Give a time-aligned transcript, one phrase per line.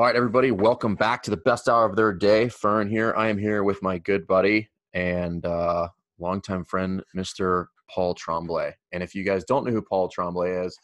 [0.00, 2.48] All right, everybody, welcome back to the best hour of their day.
[2.48, 3.12] Fern here.
[3.16, 5.88] I am here with my good buddy and uh,
[6.20, 7.66] longtime friend, Mr.
[7.90, 8.76] Paul Tremblay.
[8.92, 10.78] And if you guys don't know who Paul Tremblay is,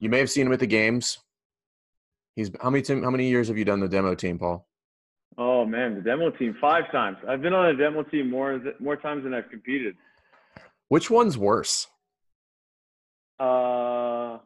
[0.00, 1.18] you may have seen him at the games.
[2.34, 4.66] He's how many how many years have you done the demo team, Paul?
[5.36, 7.18] Oh man, the demo team five times.
[7.28, 9.94] I've been on a demo team more more times than I've competed.
[10.88, 11.86] Which one's worse?
[13.38, 14.38] Uh,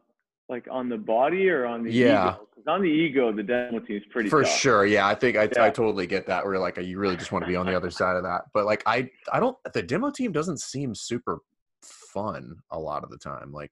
[0.53, 2.33] like on the body or on the Yeah.
[2.35, 2.47] ego?
[2.53, 4.51] 'Cause on the ego, the demo team is pretty For tough.
[4.51, 5.07] sure, yeah.
[5.07, 6.45] I think I, I totally get that.
[6.45, 8.65] Where like you really just want to be on the other side of that, but
[8.65, 9.57] like I I don't.
[9.73, 11.39] The demo team doesn't seem super
[11.81, 13.51] fun a lot of the time.
[13.51, 13.71] Like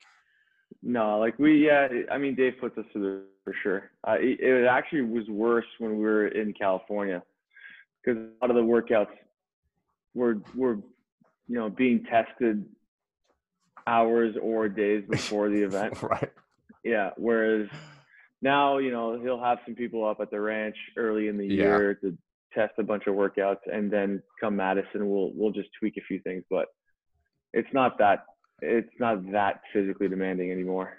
[0.82, 1.88] No, like we, yeah.
[2.12, 3.91] I mean, Dave puts us through the for sure.
[4.08, 7.22] Uh, it, it actually was worse when we were in California
[8.04, 9.13] because a lot of the workouts
[10.16, 10.76] were were
[11.48, 12.66] you know being tested
[13.88, 16.02] hours or days before the event.
[16.04, 16.32] right.
[16.84, 17.12] Yeah.
[17.17, 17.67] Whereas
[18.41, 21.63] now, you know, he'll have some people up at the ranch early in the Yeah.
[21.63, 22.17] year to
[22.54, 26.20] test a bunch of workouts, and then come Madison, we'll we'll just tweak a few
[26.20, 26.43] things.
[26.49, 26.68] But
[27.54, 28.26] it's not that
[28.62, 30.98] it's not that physically demanding anymore.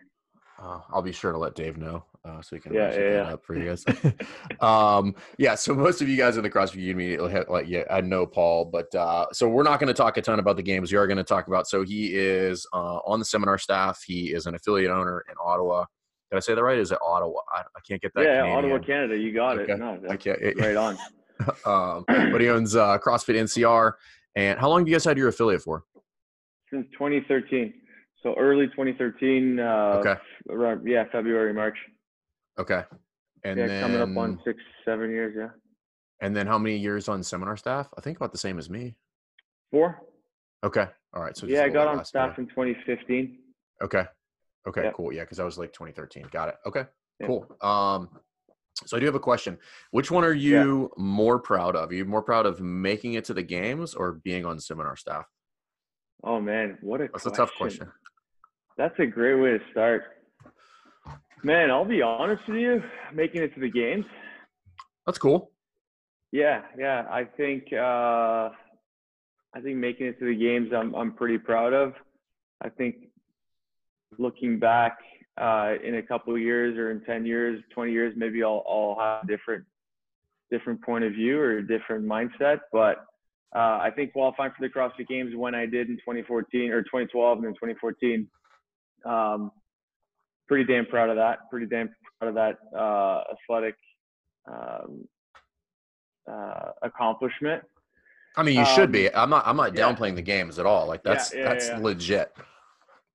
[0.59, 3.13] Uh, I'll be sure to let Dave know uh, so we can Yeah, yeah, that
[3.13, 3.33] yeah.
[3.35, 3.85] up for you guys.
[4.61, 8.27] um, yeah, so most of you guys in the CrossFit community, like, yeah, I know
[8.27, 10.93] Paul, but uh, so we're not going to talk a ton about the games.
[10.93, 11.67] We are going to talk about.
[11.67, 14.03] So he is uh, on the seminar staff.
[14.07, 15.85] He is an affiliate owner in Ottawa.
[16.31, 16.79] Did I say that right?
[16.79, 17.41] Is it Ottawa?
[17.55, 18.23] I, I can't get that.
[18.25, 18.59] yeah, Canadian.
[18.73, 19.73] Ottawa, Canada, you got Okay.
[19.73, 19.79] it.
[19.79, 20.41] No, I can't.
[20.41, 20.97] it- right on.
[21.67, 23.93] um, but he owns uh, CrossFit NCR.
[24.37, 25.85] And how long have you guys had your affiliate for?
[26.73, 27.75] Since 2013,
[28.23, 29.59] so early 2013.
[29.59, 29.63] Uh,
[29.99, 30.15] Okay.
[30.49, 31.77] Around, yeah, February, March.
[32.59, 32.83] Okay.
[33.45, 35.35] And yeah, then coming up on six, seven years.
[35.37, 35.49] Yeah,
[36.23, 37.89] and then how many years on seminar staff?
[37.99, 38.95] I think about the same as me.
[39.71, 40.01] four.
[40.65, 40.87] Okay.
[41.13, 41.37] All right.
[41.37, 42.43] So yeah, I got on staff yeah.
[42.43, 43.39] in 2015.
[43.83, 44.05] Okay.
[44.69, 44.85] Okay.
[44.85, 44.95] Yep.
[44.95, 45.13] Cool.
[45.13, 46.27] Yeah, because I was like 2013.
[46.31, 46.55] Got it.
[46.65, 46.85] Okay.
[47.19, 47.27] Yeah.
[47.27, 47.47] Cool.
[47.61, 48.09] Um,
[48.87, 49.59] so I do have a question.
[49.91, 51.91] Which one are you more proud of?
[51.91, 55.27] Are you more proud of making it to the games or being on seminar staff?
[56.23, 57.91] Oh man, what a That's a tough question.
[58.79, 60.05] That's a great way to start.
[61.45, 62.83] Man, I'll be honest with you,
[63.13, 64.05] making it to the games.
[65.07, 65.51] That's cool.
[66.31, 67.05] Yeah, yeah.
[67.11, 68.51] I think uh
[69.55, 71.95] I think making it to the games I'm I'm pretty proud of.
[72.63, 72.97] I think
[74.19, 74.99] looking back
[75.41, 78.97] uh in a couple of years or in 10 years, 20 years, maybe I'll I'll
[79.01, 79.65] have a different
[80.51, 83.07] different point of view or a different mindset, but
[83.55, 87.39] uh, I think qualifying for the CrossFit Games when I did in 2014 or 2012
[87.39, 88.29] and then 2014,
[89.05, 89.51] um,
[90.49, 91.51] pretty damn proud of that.
[91.51, 93.77] Pretty damn proud of that uh, athletic
[94.51, 95.07] um,
[96.31, 97.63] uh, accomplishment.
[98.37, 99.15] I mean, you should Um, be.
[99.15, 99.47] I'm not.
[99.47, 99.83] I'm not yeah.
[99.83, 100.87] downplaying the games at all.
[100.87, 101.79] Like that's yeah, that's yeah.
[101.79, 102.33] legit.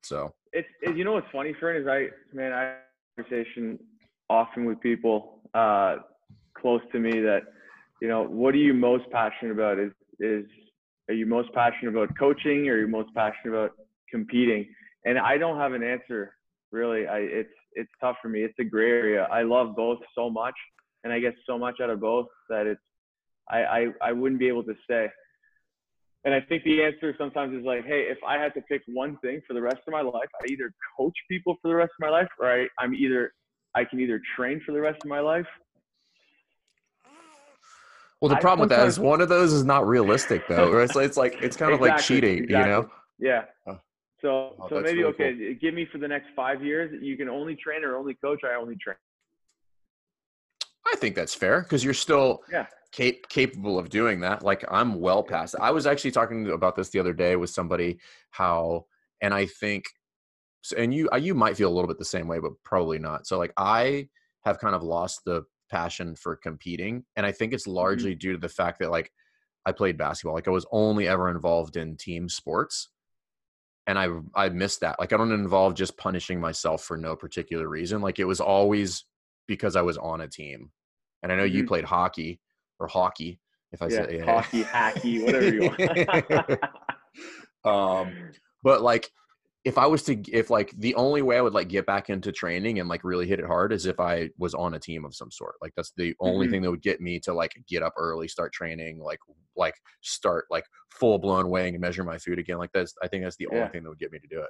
[0.03, 2.75] So It's it, you know what's funny, Fern, is I man I have
[3.17, 3.79] a conversation
[4.29, 5.97] often with people uh,
[6.55, 7.41] close to me that
[8.01, 9.79] you know what are you most passionate about?
[9.79, 10.45] Is is
[11.09, 13.71] are you most passionate about coaching or are you most passionate about
[14.11, 14.67] competing?
[15.05, 16.35] And I don't have an answer
[16.71, 17.07] really.
[17.07, 18.41] I it's it's tough for me.
[18.43, 19.27] It's a gray area.
[19.31, 20.55] I love both so much,
[21.03, 22.81] and I get so much out of both that it's
[23.49, 25.09] I I, I wouldn't be able to say.
[26.25, 29.17] And I think the answer sometimes is like, hey, if I had to pick one
[29.19, 32.05] thing for the rest of my life, I either coach people for the rest of
[32.05, 33.31] my life, or I, I'm either
[33.75, 35.45] I can either train for the rest of my life.
[38.19, 40.79] Well, the problem with that is one of those is not realistic though.
[40.79, 42.89] It's, like- it's like it's kind of like Exactly, cheating, you know?
[43.19, 43.43] Yeah.
[43.67, 43.75] Uh,
[44.21, 46.91] So Oh, so maybe really okay, give me for the next five years.
[47.01, 48.41] You can only train or only coach.
[48.43, 48.95] I only train.
[50.85, 52.67] I think that's fair because you're still Yeah.
[52.91, 54.43] cap- capable of doing that.
[54.43, 55.55] Like I'm well past.
[55.59, 57.99] I was actually talking about this the other day with somebody
[58.31, 58.87] how,
[59.21, 59.85] and I think,
[60.61, 63.27] so- and you you might feel a little bit the same way, but probably not.
[63.27, 64.09] So like I
[64.45, 67.75] have kind of lost the passion for competing, and I think it's mm-hmm.
[67.75, 69.11] largely due to the fact that like
[69.65, 70.33] I played basketball.
[70.33, 72.89] Like I was only ever involved in team sports.
[73.87, 74.99] And I I missed that.
[74.99, 78.01] Like I don't involve just punishing myself for no particular reason.
[78.01, 79.05] Like it was always
[79.47, 80.71] because I was on a team.
[81.23, 81.67] And I know you Mhm.
[81.67, 82.39] played hockey
[82.79, 83.39] or hockey,
[83.71, 85.79] if I Yeah, say hockey, hacky, whatever you want.
[87.65, 88.13] um,
[88.61, 89.09] but like
[89.65, 92.31] if I was to if like the only way I would like get back into
[92.31, 95.13] training and like really hit it hard is if I was on a team of
[95.13, 95.55] some sort.
[95.61, 96.51] Like that's the only Mhm.
[96.51, 99.19] thing that would get me to like get up early, start training, like
[99.55, 102.57] like start like full blown weighing and measure my food again.
[102.59, 104.49] Like that's I think that's the only thing that would get me to do it.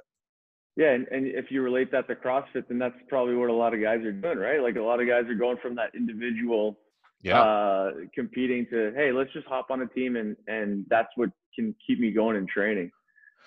[0.76, 3.74] Yeah, and, and if you relate that to CrossFit, then that's probably what a lot
[3.74, 4.62] of guys are doing, right?
[4.62, 6.78] Like a lot of guys are going from that individual
[7.22, 7.40] Yeah.
[7.42, 11.74] uh, competing to, hey, let's just hop on a team, and and that's what can
[11.84, 12.92] keep me going in training.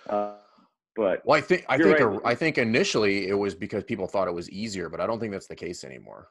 [0.10, 0.34] Uh,
[0.96, 2.20] but well, I think I think right.
[2.26, 5.32] I think initially it was because people thought it was easier, but I don't think
[5.32, 6.28] that's the case anymore.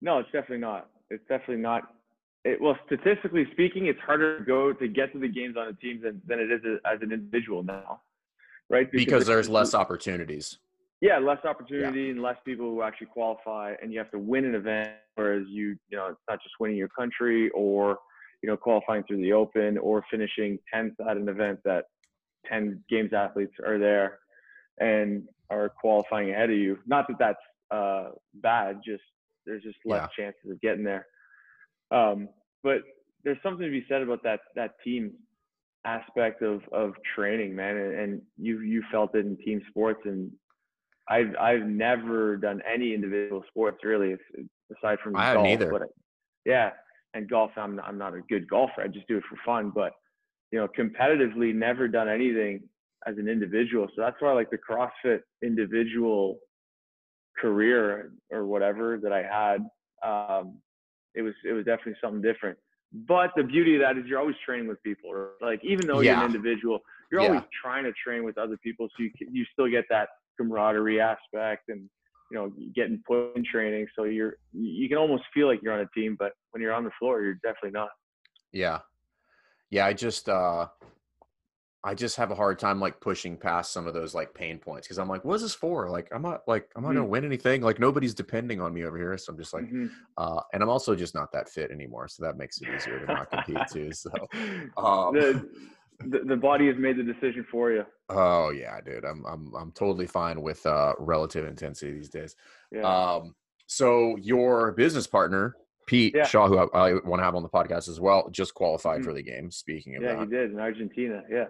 [0.00, 0.88] No, it's definitely not.
[1.10, 1.82] It's definitely not.
[2.44, 5.72] It, well, statistically speaking, it's harder to go to get to the games on a
[5.74, 8.00] team than, than it is as an individual now,
[8.70, 8.90] right?
[8.90, 10.58] Because, because there's less opportunities.
[11.02, 12.10] Yeah, less opportunity yeah.
[12.10, 14.92] and less people who actually qualify, and you have to win an event.
[15.16, 17.98] Whereas you, you know, it's not just winning your country or
[18.42, 21.86] you know qualifying through the Open or finishing tenth at an event that
[22.46, 24.18] ten games athletes are there
[24.78, 26.78] and are qualifying ahead of you.
[26.86, 27.38] Not that that's
[27.70, 29.02] uh, bad, just
[29.46, 30.24] there's just less yeah.
[30.24, 31.06] chances of getting there.
[31.90, 32.28] Um,
[32.62, 32.82] but
[33.24, 35.12] there's something to be said about that that team
[35.84, 37.76] aspect of of training, man.
[37.76, 40.30] And, and you you felt it in team sports, and
[41.08, 44.16] I've I've never done any individual sports really,
[44.76, 45.44] aside from I golf.
[45.44, 45.70] Neither.
[45.70, 45.88] But
[46.44, 46.70] yeah,
[47.14, 48.82] and golf, I'm I'm not a good golfer.
[48.82, 49.70] I just do it for fun.
[49.74, 49.92] But
[50.52, 52.62] you know, competitively, never done anything
[53.06, 53.86] as an individual.
[53.94, 56.38] So that's why like the CrossFit individual
[57.40, 59.60] career or whatever that I had,
[60.06, 60.58] um,
[61.14, 62.58] it was it was definitely something different.
[62.92, 65.10] But the beauty of that is you're always training with people.
[65.40, 66.16] Like even though yeah.
[66.16, 66.80] you're an individual,
[67.10, 67.28] you're yeah.
[67.28, 70.08] always trying to train with other people, so you you still get that
[70.38, 71.88] camaraderie aspect and
[72.30, 73.86] you know getting put in training.
[73.96, 76.84] So you're you can almost feel like you're on a team, but when you're on
[76.84, 77.90] the floor, you're definitely not.
[78.52, 78.80] Yeah,
[79.70, 79.86] yeah.
[79.86, 80.66] I just uh
[81.82, 84.86] I just have a hard time like pushing past some of those like pain points
[84.86, 85.88] because I'm like, what is this for?
[85.88, 86.98] Like, I'm not like I'm not mm-hmm.
[86.98, 87.62] gonna win anything.
[87.62, 89.86] Like nobody's depending on me over here, so I'm just like, mm-hmm.
[90.18, 93.06] uh, and I'm also just not that fit anymore, so that makes it easier to
[93.06, 93.92] not compete too.
[93.92, 94.10] So,
[94.76, 95.48] um, the,
[96.00, 97.86] the, the body has made the decision for you.
[98.10, 102.36] Oh yeah, dude, I'm I'm I'm totally fine with uh, relative intensity these days.
[102.70, 102.82] Yeah.
[102.82, 103.34] Um,
[103.66, 105.54] so your business partner
[105.90, 106.24] Pete yeah.
[106.24, 109.08] Shaw, who I, I want to have on the podcast as well, just qualified mm-hmm.
[109.08, 109.50] for the game.
[109.50, 111.24] Speaking of yeah, that, he did in Argentina.
[111.28, 111.46] Yeah.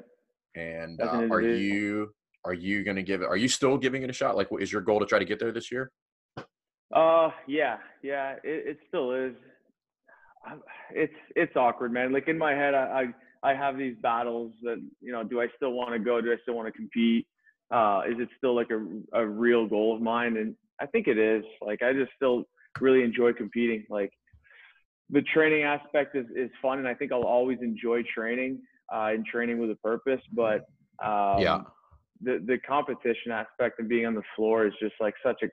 [0.56, 2.14] And uh, are you
[2.46, 3.26] are you going to give it?
[3.26, 4.36] Are you still giving it a shot?
[4.36, 5.92] Like, is your goal to try to get there this year?
[6.90, 9.34] Uh, yeah, yeah, it, it still is.
[10.90, 12.10] It's it's awkward, man.
[12.10, 15.22] Like in my head, I, I I have these battles that you know.
[15.22, 16.18] Do I still want to go?
[16.22, 17.26] Do I still want to compete?
[17.70, 18.80] Uh, is it still like a
[19.12, 20.38] a real goal of mine?
[20.38, 21.44] And I think it is.
[21.60, 22.44] Like I just still
[22.80, 23.84] really enjoy competing.
[23.90, 24.10] Like
[25.10, 28.60] the training aspect is, is fun and I think I'll always enjoy training
[28.92, 30.20] uh, and training with a purpose.
[30.32, 30.66] But
[31.02, 31.60] um, yeah,
[32.20, 35.48] the the competition aspect and being on the floor is just like such a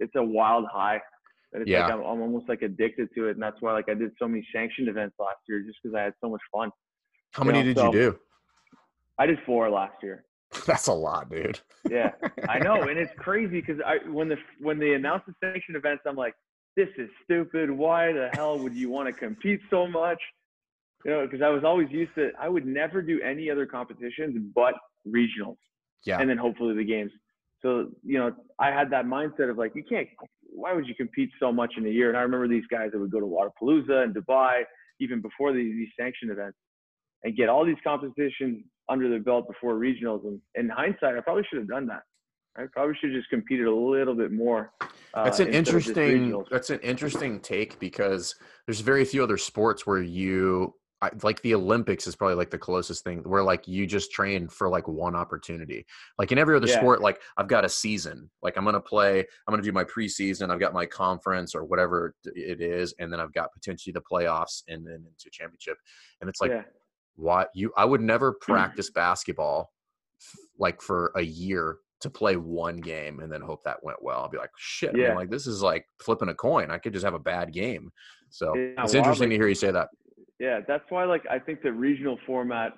[0.00, 1.00] it's a wild high.
[1.52, 1.84] That it's yeah.
[1.84, 4.28] like I'm, I'm almost like addicted to it, and that's why like I did so
[4.28, 6.70] many sanctioned events last year just because I had so much fun.
[7.32, 7.64] How you many know?
[7.64, 8.18] did so, you do?
[9.18, 10.24] I did four last year.
[10.66, 11.60] That's a lot, dude.
[11.90, 12.10] yeah,
[12.48, 16.02] I know, and it's crazy because I when the when they announced the sanctioned events,
[16.06, 16.34] I'm like,
[16.76, 17.70] this is stupid.
[17.70, 20.20] Why the hell would you want to compete so much?
[21.06, 24.36] you know, because I was always used to, I would never do any other competitions
[24.54, 24.74] but
[25.06, 25.56] regionals.
[26.04, 26.18] Yeah.
[26.18, 27.12] And then hopefully the games.
[27.62, 30.08] So, you know, I had that mindset of like, you can't,
[30.42, 32.08] why would you compete so much in a year?
[32.08, 34.62] And I remember these guys that would go to Wodapalooza and Dubai,
[34.98, 36.58] even before these, these sanction events,
[37.22, 40.24] and get all these competitions under their belt before regionals.
[40.26, 42.02] And in hindsight, I probably should have done that.
[42.58, 44.72] I probably should have just competed a little bit more.
[45.14, 46.44] Uh, that's an interesting.
[46.50, 48.34] That's an interesting take because
[48.66, 52.58] there's very few other sports where you I, like the Olympics is probably like the
[52.58, 55.84] closest thing where like you just train for like one opportunity.
[56.18, 56.78] Like in every other yeah.
[56.78, 58.30] sport, like I've got a season.
[58.42, 60.50] Like I'm gonna play, I'm gonna do my preseason.
[60.50, 64.62] I've got my conference or whatever it is, and then I've got potentially the playoffs
[64.68, 65.76] and then into championship.
[66.20, 66.62] And it's like, yeah.
[67.16, 67.72] what you?
[67.76, 69.70] I would never practice basketball
[70.58, 74.20] like for a year to play one game and then hope that went well.
[74.20, 75.14] I'll be like, shit, yeah.
[75.14, 76.70] like this is like flipping a coin.
[76.70, 77.90] I could just have a bad game.
[78.30, 79.88] So yeah, it's interesting to hear you say that
[80.38, 82.72] yeah, that's why like I think the regional format,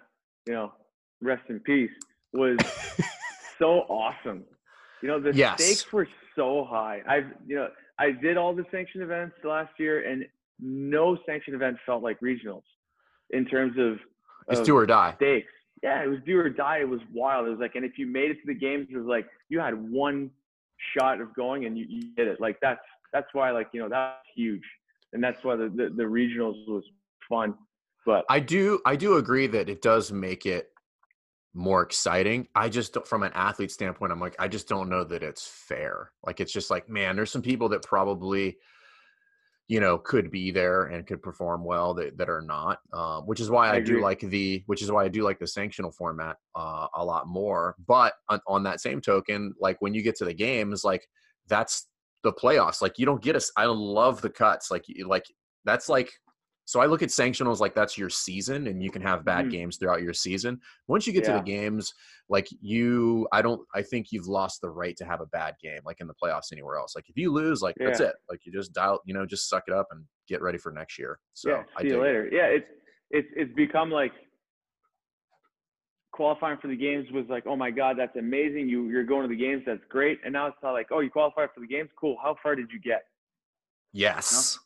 [0.47, 0.73] you know,
[1.21, 1.91] rest in peace,
[2.33, 2.57] was
[3.59, 4.45] so awesome.
[5.03, 5.63] You know, the yes.
[5.63, 7.03] stakes were so high.
[7.09, 10.25] I've you know, I did all the sanction events last year and
[10.61, 12.63] no sanction event felt like regionals
[13.31, 13.99] in terms of,
[14.49, 15.15] it's do or die.
[15.17, 15.53] Stakes.
[15.83, 16.79] Yeah, it was do or die.
[16.79, 17.47] It was wild.
[17.47, 19.61] It was like, and if you made it to the games, it was like you
[19.61, 20.31] had one
[20.97, 22.41] shot of going and you, you did it.
[22.41, 22.81] Like that's
[23.13, 24.63] that's why like you know that's huge,
[25.13, 26.85] and that's why the, the, the regionals was
[27.29, 27.55] fun.
[28.05, 30.71] But I do I do agree that it does make it
[31.55, 32.49] more exciting.
[32.55, 36.13] I just from an athlete standpoint, I'm like I just don't know that it's fair.
[36.25, 38.57] Like it's just like man, there's some people that probably
[39.69, 43.39] you know could be there and could perform well that, that are not um, which
[43.39, 45.95] is why i, I do like the which is why i do like the sanctional
[45.95, 47.77] format uh, a lot more.
[47.87, 51.07] But on, on, that same token like when you get to the games like
[51.47, 51.87] that's
[52.25, 52.83] the playoffs.
[52.83, 54.71] Like you don't get us i love the cuts.
[54.71, 55.25] Like like
[55.65, 56.11] that's like
[56.69, 59.51] so I look at sanctionals like that's your season, and you can have bad Mhm.
[59.53, 60.61] games throughout your season.
[60.87, 61.95] Once you get to the games,
[62.29, 65.81] like you, I don't, I think you've lost the right to have a bad game,
[65.87, 66.95] like in the playoffs anywhere else.
[66.95, 68.15] Like if you lose, like that's it.
[68.29, 70.99] Like you just dial, you know, just suck it up and get ready for next
[70.99, 71.19] year.
[71.33, 72.03] So yeah, I see you it.
[72.03, 72.29] later.
[72.31, 72.69] Yeah, it's
[73.11, 74.13] it's it's become like
[76.13, 78.69] qualifying for the games was like, oh my god, that's amazing.
[78.69, 80.21] You you're going to the games, that's great.
[80.23, 82.19] And now it's not like, oh, you qualified for the games, cool.
[82.23, 83.05] How far did you get?
[83.95, 84.59] Yes.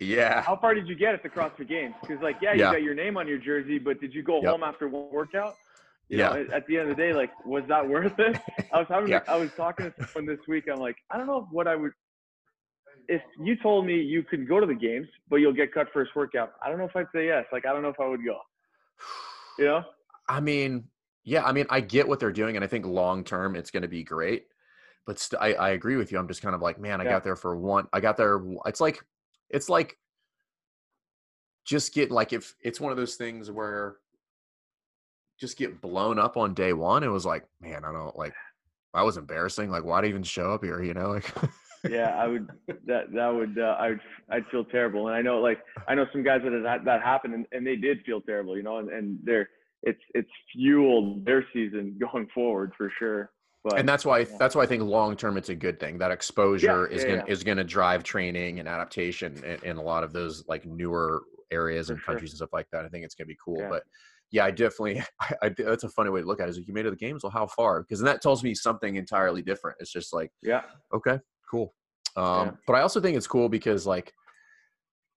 [0.00, 0.40] Yeah.
[0.42, 1.94] How far did you get at the CrossFit Games?
[2.00, 2.72] Because like, yeah, you Yeah.
[2.72, 4.50] got your name on your jersey, but did you go Yep.
[4.50, 5.56] home after one workout?
[6.08, 6.28] You Yeah.
[6.30, 8.40] know, at- the end of the day, like, was that worth it?
[8.72, 9.22] I was having, Yeah.
[9.28, 10.64] I was talking to someone this week.
[10.72, 11.92] I'm like, I don't know what I would.
[13.08, 16.14] If you told me you could go to the games, but you'll get cut first
[16.16, 17.44] workout, I don't know if I'd say yes.
[17.52, 18.38] Like, I don't know if I would go.
[19.58, 19.84] You know?
[20.28, 20.84] I mean,
[21.24, 23.82] yeah, I mean, I get what they're doing, and I think long term it's going
[23.82, 24.46] to be great.
[25.06, 26.18] But st- I, I agree with you.
[26.18, 27.10] I'm just kind of like, man, I Yeah.
[27.10, 27.86] got there for one.
[27.92, 28.40] I got there.
[28.66, 29.00] It's like,
[29.50, 29.96] it's like,
[31.66, 33.96] just get like if it's one of those things where
[35.40, 37.02] just get blown up on day one.
[37.02, 38.34] It was like, man, I don't like.
[38.92, 39.70] I was embarrassing.
[39.70, 40.82] Like, why'd I even show up here?
[40.82, 41.32] You know, like.
[41.90, 42.48] yeah, I would.
[42.86, 43.58] That that would.
[43.58, 44.00] Uh, I would.
[44.30, 45.08] I'd feel terrible.
[45.08, 47.76] And I know, like, I know some guys that that, that happened, and, and they
[47.76, 48.56] did feel terrible.
[48.56, 49.48] You know, and, and they're
[49.82, 53.30] it's it's fueled their season going forward for sure.
[53.62, 54.36] But and that's why yeah.
[54.38, 55.98] that's why I think long term it's a good thing.
[55.98, 57.32] That exposure is yeah, gonna yeah.
[57.32, 61.88] is gonna drive training and adaptation in, in a lot of those like newer areas
[61.88, 62.14] For and sure.
[62.14, 62.84] countries and stuff like that.
[62.84, 63.58] I think it's gonna be cool.
[63.58, 63.68] Yeah.
[63.68, 63.82] But
[64.30, 66.50] yeah, I definitely I, I that's a funny way to look at it.
[66.50, 67.82] Is like you made it to the games, well, how far?
[67.82, 69.76] Because that tells me something entirely different.
[69.80, 70.62] It's just like yeah,
[70.94, 71.18] okay,
[71.50, 71.74] cool.
[72.16, 72.52] Um, Yeah.
[72.66, 74.12] But I also think it's cool because like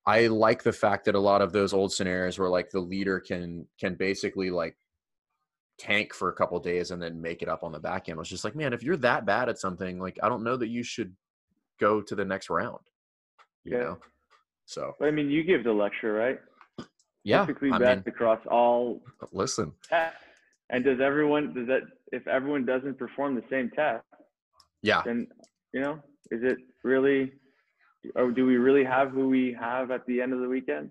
[0.06, 3.20] I like the fact that a lot of those old scenarios where like the leader
[3.20, 4.76] can can basically like
[5.77, 8.20] tank for a couple days and then make it up on the back end.
[8.20, 10.70] It's just like, man, if you're that bad at something, like I don't know that
[10.70, 11.15] you should
[11.80, 12.80] go to the next round.
[13.63, 13.84] You Yeah.
[13.84, 13.98] know?
[14.65, 16.39] So but I mean, you give the lecture, right?
[17.24, 19.01] yeah, Typically I mean, across all
[19.32, 20.18] listen, tests.
[20.70, 21.53] And does everyone?
[21.53, 21.82] Does that?
[22.12, 24.06] If everyone doesn't perform the same test,
[24.82, 25.27] yeah, then
[25.74, 25.96] you know,
[26.32, 27.34] is it really?
[28.15, 30.89] Or do we really have who we have at the end of the weekend?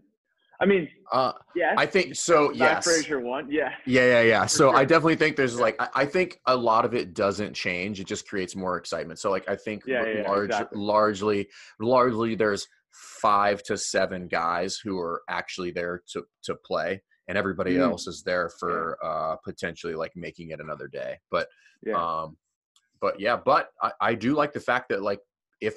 [0.62, 1.74] I mean, uh, yes.
[1.76, 2.48] I think so.
[2.50, 3.50] Matt Yes, Fraser won.
[3.50, 3.70] Yeah.
[3.84, 4.46] Yeah, yeah, yeah.
[4.46, 7.98] So I definitely think there's like I, I think a lot of it doesn't change.
[7.98, 9.18] It just creates more excitement.
[9.18, 10.78] So like I think yeah, yeah, large, exactly.
[10.78, 11.48] largely,
[11.80, 12.68] largely there's
[13.20, 17.80] five to seven guys who are actually there to to play, and everybody Mm.
[17.82, 21.18] else is there for uh potentially like making it another day.
[21.30, 21.48] But
[21.84, 21.94] Yeah.
[21.96, 22.36] um,
[23.00, 25.18] but yeah, but I, I do like the fact that like
[25.60, 25.74] if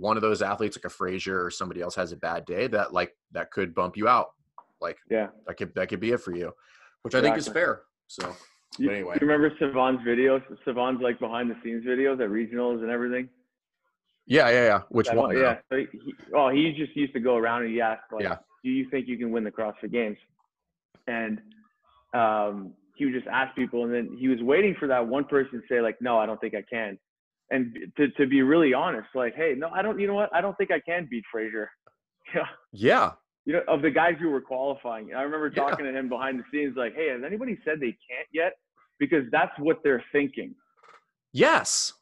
[0.00, 2.92] one of those athletes like a Fraser or somebody else has a bad day, that
[2.92, 4.30] like that could bump you out.
[4.80, 5.28] Like yeah.
[5.46, 6.52] that could that could be it for you,
[7.02, 7.82] which I think is fair.
[8.06, 8.34] So
[8.78, 9.18] You, anyway.
[9.20, 10.42] you remember Sevan's videos?
[10.66, 13.28] Sevan's like behind the scenes videos at regionals and everything.
[14.26, 14.80] yeah, yeah, yeah.
[14.88, 15.58] Which one- Yeah.
[15.70, 15.86] So he,
[16.34, 18.36] oh, he just used to go around and he asked like, Yeah.
[18.64, 20.18] "Do you think you can win the CrossFit Games?"
[21.06, 21.40] And
[22.14, 25.60] um, he would just ask people, and then he was waiting for that one person
[25.60, 26.98] to say like, "No, I don't think I can."
[27.50, 29.98] And to to be really honest, like, "Hey, no, I don't.
[29.98, 30.32] You know what?
[30.34, 31.70] I don't think I can beat Fraser."
[32.32, 32.44] Yeah.
[32.72, 33.10] Yeah.
[33.44, 35.64] You know, of the guys who were qualifying, I remember Yeah.
[35.64, 38.52] talking to him behind the scenes, like, "Hey, has anybody said they can't yet?"
[39.00, 40.54] Because that's what they're thinking.
[41.32, 41.92] Yes.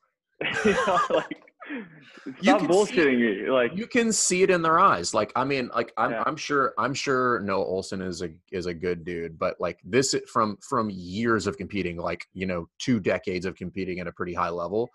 [0.64, 1.43] you know, like,
[2.43, 3.50] stop bullshitting me.
[3.50, 5.14] Like, You can see it in their eyes.
[5.14, 6.23] Like, I mean, like I'm Yeah.
[6.26, 10.14] I'm sure I'm sure Noah Ohlsen is a is a good dude, but like this
[10.31, 14.35] from from years of competing, like, you know, two decades of competing at a pretty
[14.35, 14.90] high level.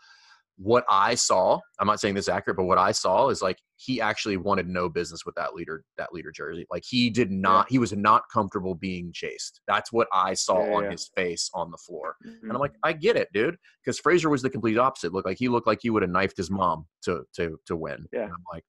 [0.58, 3.58] What I saw, I'm not saying this is accurate, but what I saw is like
[3.78, 6.68] he actually wanted no business with that leader, that leader jersey.
[6.70, 9.62] Like he did not, he was not comfortable being chased.
[9.68, 10.92] That's what I saw Yeah, on yeah.
[10.92, 12.16] his face on the floor.
[12.26, 12.44] Mhm.
[12.44, 13.58] And I'm like, I get it, dude.
[13.84, 15.12] Because Fraser was the complete opposite.
[15.12, 18.06] Looked like he looked like he would have knifed his mom to to to win.
[18.14, 18.22] Yeah.
[18.26, 18.64] And I'm like,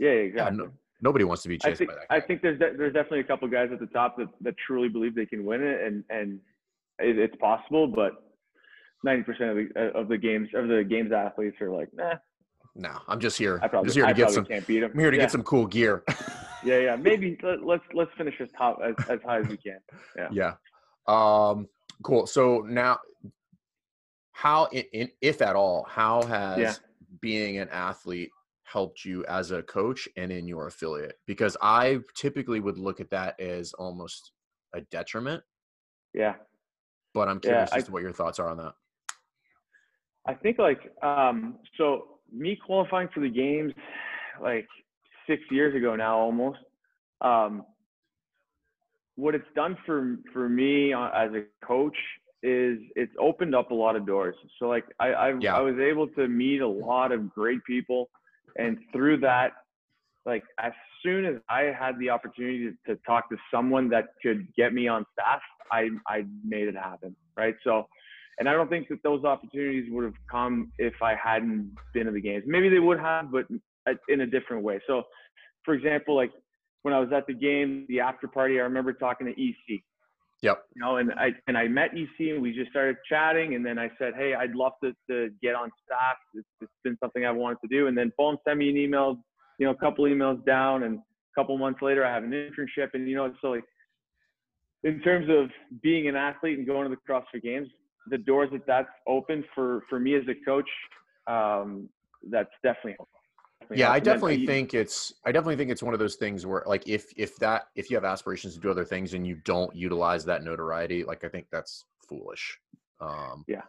[0.00, 0.58] yeah, yeah, exactly.
[0.58, 2.06] no, nobody wants to be I chased think by that.
[2.10, 4.88] I think there's de- there's definitely a couple guys at the top that, that truly
[4.88, 6.40] believe they can win it, and and
[6.98, 8.24] it, it's possible, but.
[9.04, 12.14] Ninety percent of the of the games of the games athletes are like, nah,
[12.74, 13.58] no, I'm just here.
[13.60, 14.44] I I'm probably, just here I to get probably some.
[14.46, 14.90] can't beat him.
[14.92, 15.22] I'm here to yeah.
[15.22, 16.04] get some cool gear.
[16.64, 16.96] Yeah, yeah.
[16.96, 19.78] Maybe let, let's let's finish as top as, as high as we can.
[20.16, 20.28] Yeah.
[20.32, 20.52] yeah.
[21.06, 21.68] Um.
[22.02, 22.26] Cool.
[22.26, 22.98] So now,
[24.32, 26.74] how, in, in, if at all, how has Yeah.
[27.20, 28.30] being an athlete
[28.64, 31.14] helped you as a coach and in your affiliate?
[31.28, 34.32] Because I typically would look at that as almost
[34.74, 35.42] a detriment.
[36.14, 36.34] Yeah.
[37.14, 38.74] But I'm Yeah, curious I- as to what your thoughts are on that.
[40.26, 43.72] I think like um so me qualifying for the games
[44.42, 44.66] like
[45.26, 46.58] six years ago now almost.
[47.20, 47.64] Um
[49.16, 51.96] what it's done for for me uh, as a coach
[52.42, 54.36] is it's opened up a lot of doors.
[54.58, 55.56] So like I I, Yeah.
[55.56, 58.10] I was able to meet a lot of great people
[58.56, 59.52] and through that
[60.26, 60.72] like as
[61.02, 64.86] soon as I had the opportunity to, to talk to someone that could get me
[64.86, 65.40] on staff,
[65.72, 67.54] I I made it happen, right?
[67.64, 67.88] So,
[68.38, 72.14] and I don't think that those opportunities would have come if I hadn't been in
[72.14, 72.44] the games.
[72.46, 73.46] Maybe they would have, but
[74.08, 74.80] in a different way.
[74.86, 75.02] So,
[75.64, 76.30] for example, like
[76.82, 79.80] when I was at the game, the after party, I remember talking to EC.
[80.42, 80.62] Yep.
[80.76, 83.76] You know, and I and I met EC and we just started chatting, and then
[83.76, 86.16] I said, hey, I'd love to, to get on staff.
[86.34, 89.18] It's, it's been something I've wanted to do, and then boom, send me an email.
[89.58, 92.90] You know, a couple emails down, and a couple months later, I have an internship,
[92.94, 93.64] and you know, so like
[94.84, 95.50] in terms of
[95.82, 97.68] being an athlete and going to the CrossFit Games,
[98.10, 100.68] the doors that that's open for for me as a coach,
[101.26, 101.88] um,
[102.30, 102.96] that's definitely
[103.74, 106.86] yeah i definitely think it's i definitely think it's one of those things where like
[106.88, 110.24] if if that if you have aspirations to do other things and you don't utilize
[110.24, 112.58] that notoriety like i think that's foolish.
[113.00, 113.62] Um yeah.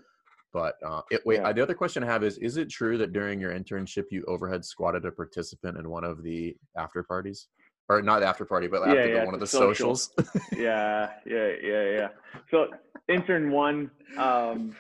[0.54, 1.52] but uh it, wait yeah.
[1.52, 4.64] the other question i have is is it true that during your internship you overhead
[4.64, 7.48] squatted a participant in one of the after parties?
[7.90, 10.12] Or not after party but after yeah, yeah, the, one of the socials?
[10.56, 12.08] Yeah yeah yeah yeah.
[12.52, 12.68] So
[13.10, 14.76] intern one um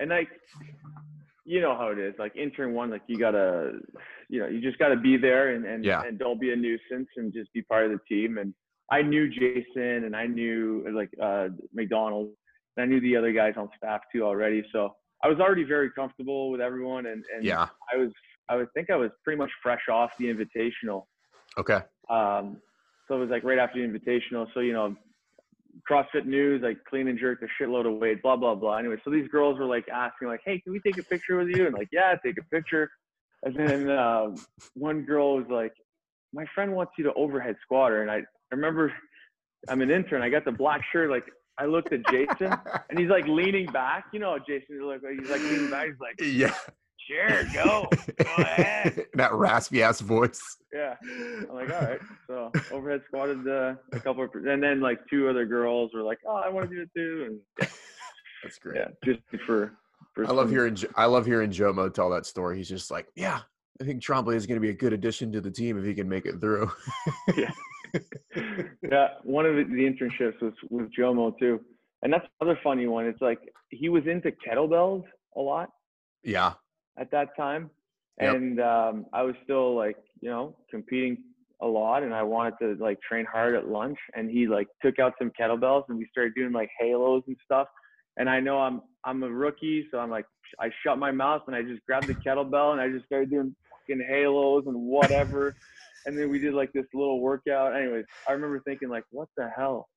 [0.00, 0.28] and like
[1.44, 2.14] you know how it is.
[2.18, 3.72] Like intern one, like you gotta,
[4.28, 6.02] you know, you just gotta be there and and, yeah.
[6.02, 8.38] and don't be a nuisance and just be part of the team.
[8.38, 8.54] And
[8.90, 12.30] I knew Jason and I knew like uh, McDonald
[12.76, 14.64] and I knew the other guys on staff too already.
[14.72, 17.06] So I was already very comfortable with everyone.
[17.06, 18.10] And and yeah, I was
[18.48, 21.06] I would think I was pretty much fresh off the invitational.
[21.58, 21.80] Okay.
[22.08, 22.58] Um,
[23.08, 24.46] so it was like right after the invitational.
[24.54, 24.96] So you know,
[25.88, 28.76] CrossFit News, like clean and jerk a shitload of weight, blah blah blah.
[28.76, 31.48] Anyway, so these girls were like asking, like, "Hey, can we take a picture with
[31.48, 32.90] you?" And like, "Yeah, take a picture."
[33.44, 34.28] And then uh,
[34.74, 35.72] one girl was like,
[36.32, 38.92] "My friend wants you to overhead squatter," and I, I remember
[39.68, 40.22] I'm an intern.
[40.22, 41.10] I got the black shirt.
[41.10, 41.24] Like,
[41.58, 42.54] I looked at Jason,
[42.90, 44.06] and he's like leaning back.
[44.12, 45.86] You know, Jason is like, he's like leaning back.
[45.86, 46.54] He's like, "Yeah."
[47.06, 47.88] Sure, go.
[47.90, 49.06] Go ahead.
[49.14, 50.40] that raspy ass voice.
[50.72, 50.94] Yeah.
[51.02, 52.00] I'm like, all right.
[52.28, 56.18] So overhead squatted uh, a couple of, and then like two other girls were like,
[56.26, 57.24] oh, I want to do it too.
[57.26, 57.68] And yeah.
[58.42, 58.76] That's great.
[58.76, 58.88] Yeah.
[59.04, 59.72] Just for,
[60.14, 62.56] for I love hearing, I love hearing Jomo tell that story.
[62.56, 63.40] He's just like, yeah,
[63.80, 65.94] I think Tremblay is going to be a good addition to the team if he
[65.94, 66.70] can make it through.
[67.36, 67.50] yeah.
[68.82, 69.08] yeah.
[69.22, 71.60] One of the, the internships was with Jomo too.
[72.02, 73.06] And that's another funny one.
[73.06, 73.38] It's like
[73.70, 75.04] he was into kettlebells
[75.36, 75.70] a lot.
[76.24, 76.54] Yeah
[76.98, 77.70] at that time,
[78.20, 78.34] yep.
[78.34, 81.18] and um, I was still like you know competing
[81.60, 83.98] a lot, and I wanted to like train hard at lunch.
[84.14, 87.68] And he like took out some kettlebells, and we started doing like halos and stuff.
[88.16, 90.26] And I know I'm I'm a rookie, so I'm like
[90.60, 93.54] I shut my mouth and I just grabbed the kettlebell and I just started doing
[93.70, 95.54] fucking halos and whatever.
[96.06, 97.74] and then we did like this little workout.
[97.74, 99.88] Anyways, I remember thinking like, what the hell?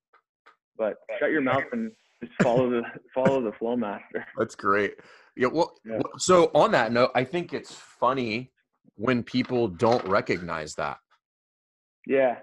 [0.78, 2.82] But shut your mouth and just follow the
[3.14, 4.26] follow the flow master.
[4.38, 4.94] That's great.
[5.36, 5.48] Yeah.
[5.48, 5.98] Well, yeah.
[6.18, 8.52] so on that note, I think it's funny
[8.96, 10.98] when people don't recognize that.
[12.06, 12.36] Yeah.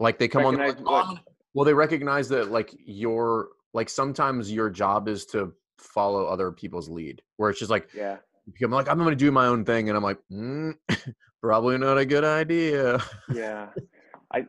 [0.00, 0.84] Like they come recognize on.
[0.84, 1.18] Like, oh,
[1.54, 6.88] well, they recognize that like your like sometimes your job is to follow other people's
[6.88, 8.16] lead, where it's just like yeah.
[8.62, 10.74] I'm like I'm going to do my own thing, and I'm like, mm,
[11.42, 12.98] probably not a good idea.
[13.32, 13.68] yeah,
[14.32, 14.46] I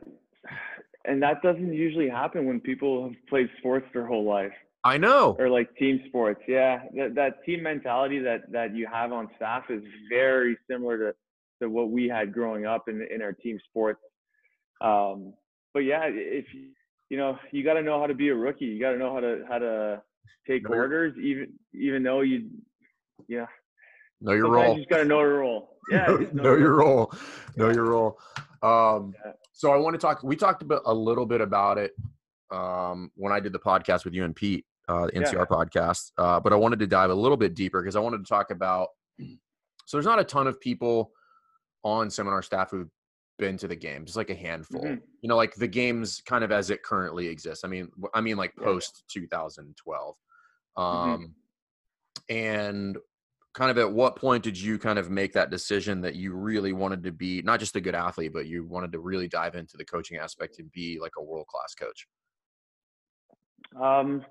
[1.06, 4.52] and that doesn't usually happen when people have played sports their whole life.
[4.84, 5.36] I know.
[5.38, 6.40] Or like team sports.
[6.46, 6.82] Yeah.
[6.94, 11.14] That, that team mentality that, that you have on staff is very similar to,
[11.60, 14.00] to what we had growing up in, in our team sports.
[14.80, 15.34] Um,
[15.74, 16.44] but yeah, if
[17.08, 18.66] you, know, you got to know how to be a rookie.
[18.66, 20.02] You got to know how to, how to
[20.46, 22.48] take know orders, even, even though you,
[23.28, 23.46] yeah.
[24.20, 24.72] Know your role.
[24.76, 25.78] You just got to know your role.
[25.90, 26.06] Yeah.
[26.06, 27.12] know, know your role.
[27.56, 28.18] Know your role.
[28.62, 29.32] Um, yeah.
[29.56, 31.92] So I want to talk, we talked about a little bit about it
[32.50, 35.44] um, when I did the podcast with you and Pete uh, the NCR yeah.
[35.44, 36.12] podcast.
[36.18, 38.50] Uh, but I wanted to dive a little bit deeper because I wanted to talk
[38.50, 38.88] about.
[39.18, 41.10] So there's not a ton of people
[41.84, 42.90] on seminar staff who've
[43.38, 44.10] been to the games.
[44.10, 44.82] It's like a handful.
[44.82, 45.00] Mm-hmm.
[45.22, 47.64] You know, like the games kind of as it currently exists.
[47.64, 50.14] I mean, I mean like post 2012.
[50.76, 50.82] Mm-hmm.
[50.82, 52.34] Um, mm-hmm.
[52.36, 52.98] And
[53.56, 56.74] kind of at what point did you kind of make that decision that you really
[56.74, 59.78] wanted to be not just a good athlete, but you wanted to really dive into
[59.78, 62.06] the coaching aspect and be like a world class coach?
[63.80, 64.26] Um,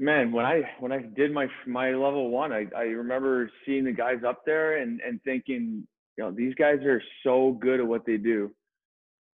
[0.00, 3.92] Man, when I when I did my my level one, I, I remember seeing the
[3.92, 5.86] guys up there and and thinking,
[6.18, 8.50] you know, these guys are so good at what they do,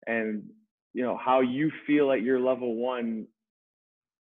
[0.08, 0.44] and
[0.94, 3.28] you know how you feel at your level one.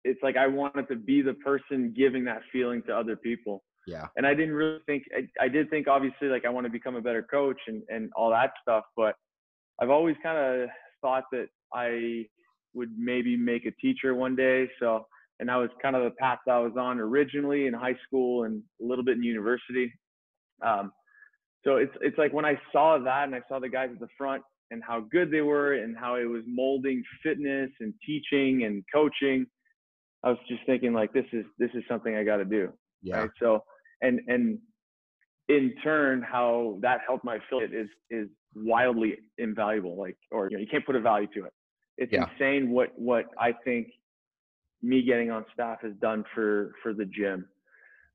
[0.02, 3.62] It's like I wanted to be the person giving that feeling to other people.
[3.90, 4.06] Yeah.
[4.16, 6.94] And I didn't really think I, I did think obviously like I want to become
[6.94, 9.16] a better coach and and all that stuff, but
[9.80, 10.68] I've always kind of
[11.00, 12.26] thought that I
[12.72, 14.68] would maybe make a teacher one day.
[14.78, 15.06] So
[15.40, 18.62] and that was kind of the path I was on originally in high school and
[18.80, 19.92] a little bit in university.
[20.64, 20.92] Um,
[21.64, 24.08] so it's it's like when I saw that and I saw the guys at the
[24.16, 28.84] front and how good they were and how it was molding fitness and teaching and
[28.94, 29.46] coaching,
[30.22, 32.72] I was just thinking like this is this is something I got to do.
[33.02, 33.22] Yeah.
[33.22, 33.30] Right.
[33.40, 33.64] So
[34.02, 34.58] and and
[35.48, 39.96] in turn, how that helped my affiliate is is wildly invaluable.
[39.98, 41.52] Like or you know you can't put a value to it.
[41.98, 42.26] It's Yeah.
[42.26, 43.88] insane what what I think
[44.82, 47.46] me getting on staff has done for for the gym.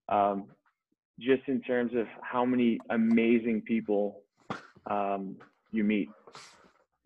[0.10, 0.48] Um,
[1.20, 4.22] just in terms of how many amazing people
[4.90, 5.36] um,
[5.72, 6.10] you meet.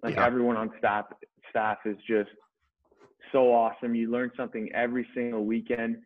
[0.02, 0.26] Like Yeah.
[0.26, 1.06] everyone on staff
[1.50, 2.30] staff is just
[3.32, 3.96] so awesome.
[3.96, 5.98] You learn something every single weekend.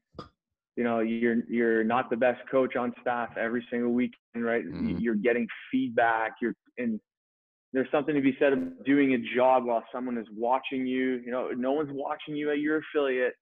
[0.75, 4.65] You know, you're you're not the best coach on staff every single weekend, right?
[4.65, 4.99] Mhm.
[4.99, 6.33] You're getting feedback.
[6.41, 6.99] You're and
[7.73, 11.21] there's something to be said about doing a job while someone is watching you.
[11.25, 13.33] You know, no one's watching you at your affiliate.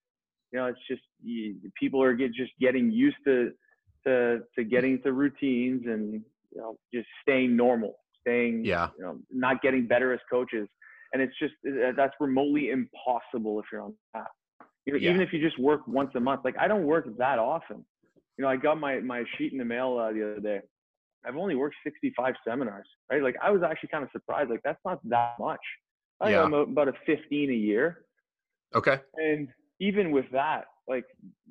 [0.52, 3.52] You know, it's just you, people are get, just getting used to
[4.06, 6.14] to to getting to routines and
[6.54, 8.90] you know just staying normal, staying Yeah.
[8.98, 10.68] you know not getting better as coaches.
[11.14, 14.28] And it's just uh, that's remotely impossible if you're on staff.
[14.86, 15.10] You know, Yeah.
[15.12, 16.42] even if you just work once a month.
[16.44, 17.86] Like I don't work that often.
[18.38, 20.62] You know, I got my my sheet in the mail uh, the other day.
[21.26, 23.22] I've only worked 65 seminars, right?
[23.22, 24.50] Like I was actually kind of surprised.
[24.50, 25.60] Like that's not that much.
[26.20, 26.44] I Yeah.
[26.44, 28.06] I'm about a 15 a year.
[28.74, 29.00] Okay.
[29.16, 29.48] And
[29.80, 31.06] even with that, like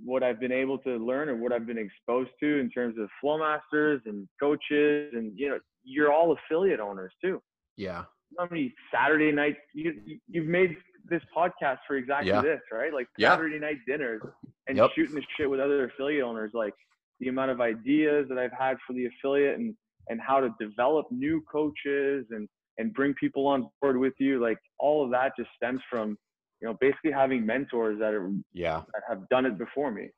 [0.05, 3.09] what I've been able to learn and what I've been exposed to in terms of
[3.21, 7.41] flow masters and coaches, and you know, you're all affiliate owners too.
[7.77, 8.05] Yeah.
[8.39, 10.77] How many Saturday nights you- you've made
[11.09, 12.43] this podcast for exactly Yeah.
[12.43, 12.93] this, right?
[12.93, 13.31] Like Yeah.
[13.31, 14.23] Saturday night dinners
[14.67, 14.91] and Yep.
[14.95, 16.53] shooting the shit with other affiliate owners.
[16.55, 16.75] Like
[17.21, 19.77] the amount of ideas that I've had for the affiliate and
[20.09, 24.41] and how to develop new coaches and and bring people on board with you.
[24.41, 26.17] Like all of that just stems from
[26.61, 28.83] you know basically having mentors that are Yeah.
[28.95, 30.11] that have done it before me.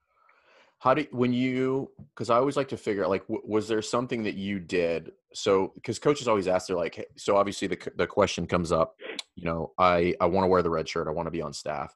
[0.82, 1.92] How do when you?
[2.12, 5.12] Because I always like to figure out like, w- was there something that you did?
[5.32, 8.96] So because coaches always ask, they're like, hey, so obviously the the question comes up.
[9.36, 11.06] You know, I I want to wear the red shirt.
[11.06, 11.94] I want to be on staff.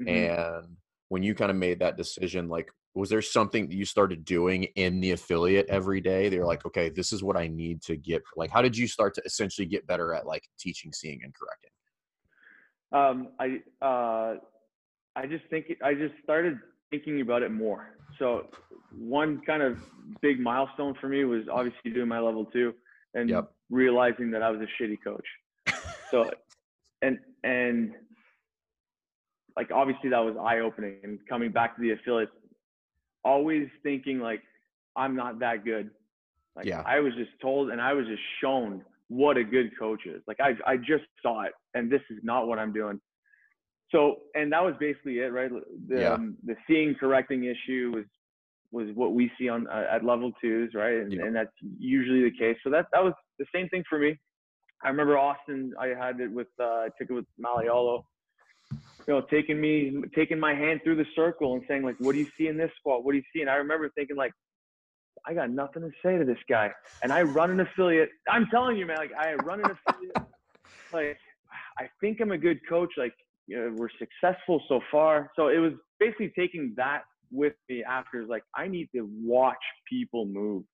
[0.00, 0.08] Mhm.
[0.08, 0.76] And
[1.08, 4.64] when you kind of made that decision, like, was there something that you started doing
[4.76, 6.28] in the affiliate every day?
[6.28, 8.22] They're like, okay, this is what I need to get.
[8.36, 11.70] Like, how did you start to essentially get better at like teaching, seeing, and correcting?
[12.92, 14.36] Um, I uh,
[15.16, 17.98] I just think I just started thinking about it more.
[18.18, 18.46] So
[18.98, 19.78] one kind of
[20.20, 22.74] big milestone for me was obviously doing my level two
[23.14, 23.50] and Yep.
[23.70, 25.26] realizing that I was a shitty coach.
[26.10, 26.30] So
[27.02, 27.92] and and
[29.56, 32.32] like obviously that was eye opening and coming back to the affiliates,
[33.24, 34.42] always thinking like
[34.96, 35.90] I'm not that good.
[36.56, 36.82] Like Yeah.
[36.86, 40.22] I was just told and I was just shown what a good coach is.
[40.26, 42.98] Like I I just saw it and this is not what I'm doing.
[43.90, 45.50] So and that was basically it, right?
[45.88, 46.14] The Yeah.
[46.14, 48.04] um, the seeing correcting issue was
[48.70, 50.94] was what we see on uh, at level twos, right?
[50.94, 51.24] And, Yeah.
[51.24, 52.56] and that's usually the case.
[52.62, 54.18] So that that was the same thing for me.
[54.84, 55.72] I remember Austin.
[55.80, 58.02] I had it with uh, I took it with Malleolo.
[59.06, 62.18] You know, taking me taking my hand through the circle and saying like, "What do
[62.18, 63.04] you see in this squat?
[63.04, 64.32] What do you see?" And I remember thinking like,
[65.26, 66.70] I got nothing to say to this guy.
[67.02, 68.10] And I run an affiliate.
[68.28, 70.16] I'm telling you, man, like I run an affiliate.
[70.92, 71.18] Like
[71.78, 72.90] I think I'm a good coach.
[72.96, 73.12] Like
[73.48, 75.30] you know, we're successful so far.
[75.34, 79.56] So it was basically taking that with me after like I need to watch
[79.88, 80.64] people move.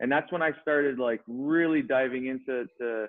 [0.00, 3.06] And that's when I started like really diving into to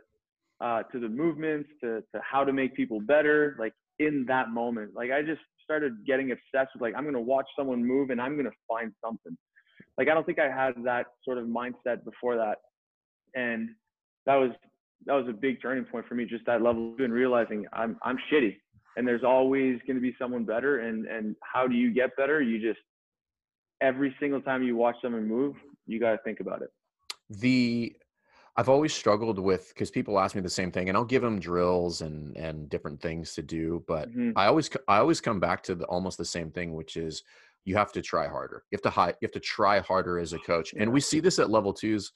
[0.61, 3.55] uh, to the movements, to to how to make people better.
[3.59, 7.45] Like in that moment, like I just started getting obsessed with like I'm gonna watch
[7.57, 9.37] someone move and I'm gonna find something.
[9.97, 12.57] Like I don't think I had that sort of mindset before that,
[13.35, 13.69] and
[14.25, 14.51] that was
[15.05, 16.25] that was a big turning point for me.
[16.25, 18.57] Just that level and realizing I'm I'm shitty,
[18.97, 20.79] and there's always going to be someone better.
[20.79, 22.41] And and how do you get better?
[22.41, 22.79] You just
[23.81, 26.69] every single time you watch someone move, you got to think about it.
[27.29, 27.95] the
[28.57, 31.39] I've always struggled with because people ask me the same thing, and I'll give them
[31.39, 34.33] drills and and different things to do, but Mhm.
[34.35, 37.23] I always i always come back to the, almost the same thing, which is
[37.65, 38.63] you have to try harder.
[38.71, 41.19] You have to hi- you have to try harder as a coach, and we see
[41.21, 42.11] this at level twos.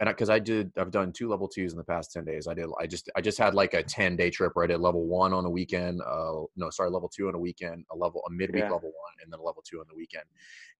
[0.00, 2.48] And because I, did, I've done two level twos in the past ten days.
[2.48, 2.66] I did.
[2.80, 5.32] I just I just had like a ten day trip where I did level one
[5.32, 6.00] on a weekend.
[6.02, 8.70] Uh, no, sorry, level two on a weekend, a level a midweek Yeah.
[8.72, 10.24] level one, and then a level two on the weekend.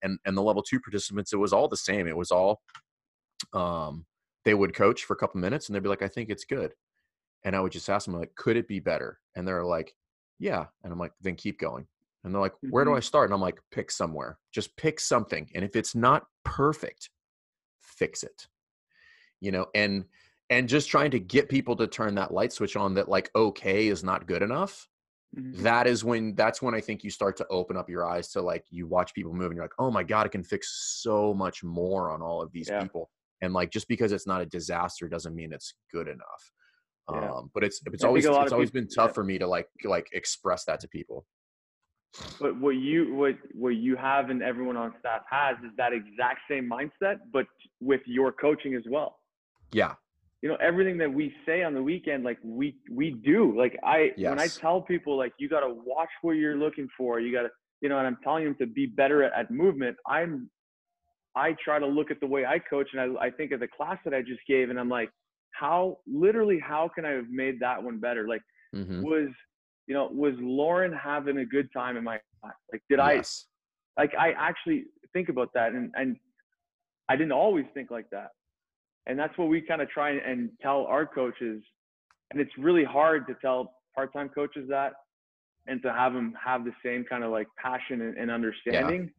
[0.02, 2.08] And and the level two participants, it was all the same.
[2.08, 2.62] It was all
[3.52, 4.04] um
[4.44, 6.74] they would coach for a couple minutes and they'd be like, I think it's good.
[7.44, 9.20] And I would just ask them, like, could it be better?
[9.34, 9.94] And they're like,
[10.38, 10.66] yeah.
[10.82, 11.86] And I'm like, then keep going.
[12.24, 12.96] And they're like, where do Mhm.
[12.96, 13.28] I start?
[13.30, 14.38] And I'm like, pick somewhere.
[14.50, 15.50] Just pick something.
[15.54, 17.10] And if it's not perfect,
[17.80, 18.48] fix it.
[19.44, 20.04] You know, and
[20.50, 23.88] and just trying to get people to turn that light switch on that like okay
[23.88, 24.88] is not good enough.
[25.36, 25.56] Mhm.
[25.58, 28.40] That is when that's when I think you start to open up your eyes to
[28.40, 30.62] like you watch people move and you're like, oh my God, I can fix
[31.02, 32.82] so much more on all of these Yeah.
[32.82, 33.10] people.
[33.42, 36.42] and like just because it's not a disaster doesn't mean it's good enough
[37.12, 37.30] Yeah.
[37.32, 39.18] um but it's it's I always think a lot it's always people- been tough yeah.
[39.18, 41.18] for me to like like express that to people
[42.40, 46.40] But what you what what you have and everyone on staff has is that exact
[46.50, 47.46] same mindset, but
[47.90, 49.10] with your coaching as well.
[49.74, 49.94] Yeah
[50.42, 53.56] You know, everything that we say on the weekend, like we we do.
[53.56, 57.32] Like I when I tell people like you gotta watch what you're looking for, you
[57.32, 57.48] gotta
[57.80, 60.50] you know, and I'm telling them to be better at, at movement, I'm
[61.34, 63.68] I try to look at the way I coach and I, I think of the
[63.68, 65.10] class that I just gave and I'm like,
[65.52, 68.28] how literally how can I have made that one better?
[68.28, 68.42] Like
[68.74, 69.02] mm-hmm.
[69.02, 69.28] was
[69.86, 73.22] you know was lauren having a good time in my class like did i
[73.98, 76.16] like i actually think about that and and
[77.08, 78.30] i didn't always think like that
[79.06, 81.62] and that's what we kind of try and tell our coaches
[82.30, 84.92] and it's really hard to tell part-time coaches that
[85.66, 89.10] and to have them have the same kind of like passion and, and understanding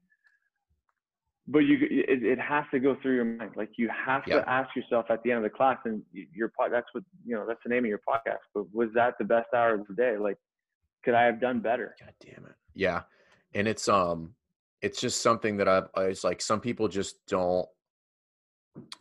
[1.48, 4.38] but you it, it has to go through your mind like you have Yeah.
[4.42, 7.04] to ask yourself at the end of the class and y- your pod that's what
[7.26, 9.86] you know that's the name of your podcast but was that the best hour of
[9.88, 10.38] the day like
[11.04, 12.56] could i have done better God damn it.
[12.74, 13.04] Yeah.
[13.54, 14.34] And it's um
[14.82, 17.68] it's just something that I've I- it's like some people just don't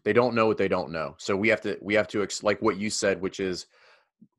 [0.05, 1.15] they don't know what they don't know.
[1.19, 3.67] So we have to we have to ex- like what you said which is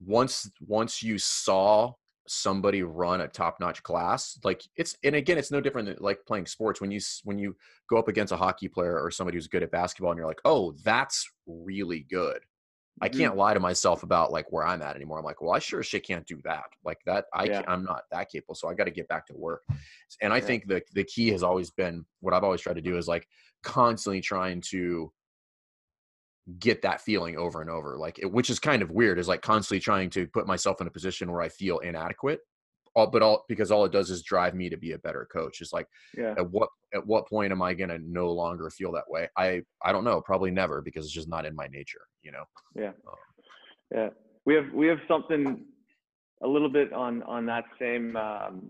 [0.06, 1.93] once once you saw
[2.28, 6.48] somebody run a top-notch class like it's and again it's no different than like playing
[6.48, 7.56] sports when you when you
[7.88, 10.41] go up against a hockey player or somebody who's good at basketball and you're like
[10.43, 12.39] oh that's really good
[13.02, 13.17] I Mhm.
[13.17, 15.19] can't lie to myself about like where I'm at anymore.
[15.19, 16.63] I'm like, well, I sure as shit can't do that.
[16.86, 17.62] Like that, I Yeah.
[17.67, 18.56] I'm not that capable.
[18.56, 19.63] So I got to get back to work.
[20.21, 20.45] And I Yeah.
[20.45, 23.28] think the the key has always been what I've always tried to do is like
[23.63, 25.12] constantly trying to
[26.60, 27.97] get that feeling over and over.
[27.97, 30.88] Like, it, which is kind of weird, is like constantly trying to put myself in
[30.88, 32.39] a position where I feel inadequate.
[32.97, 35.60] All, but all because all it does is drive me to be a better coach.
[35.60, 35.86] It's like
[36.17, 39.27] yeah at what at what point am I gonna no longer feel that way?
[39.38, 40.21] I I don't know.
[40.21, 42.08] Probably never because it's just not in my nature.
[42.23, 42.43] You know.
[42.73, 42.91] Yeah,
[43.93, 44.10] Yeah.
[44.45, 45.65] we have we have something
[46.41, 48.69] a little bit on on that same um,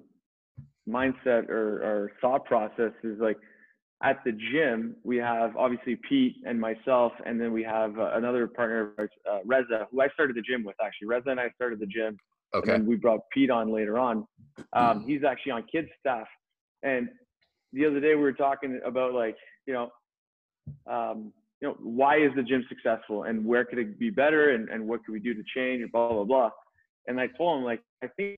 [0.89, 3.38] mindset or, or thought process is like
[4.03, 8.47] at the gym we have obviously Pete and myself, and then we have uh, another
[8.47, 11.08] partner, of ours, uh, Reza, who I started the gym with actually.
[11.08, 12.17] Reza and I started the gym,
[12.53, 12.73] Okay.
[12.73, 14.25] and we brought Pete on later on.
[14.73, 16.27] Um, he's actually on kids staff,
[16.84, 17.10] and
[17.73, 19.91] the other day we were talking about like you know
[20.88, 21.31] um,
[21.62, 24.86] you know, why is the gym successful and where could it be better and, and
[24.86, 26.49] what could we do to change and blah, blah, blah.
[27.08, 28.38] And I told him, like, I think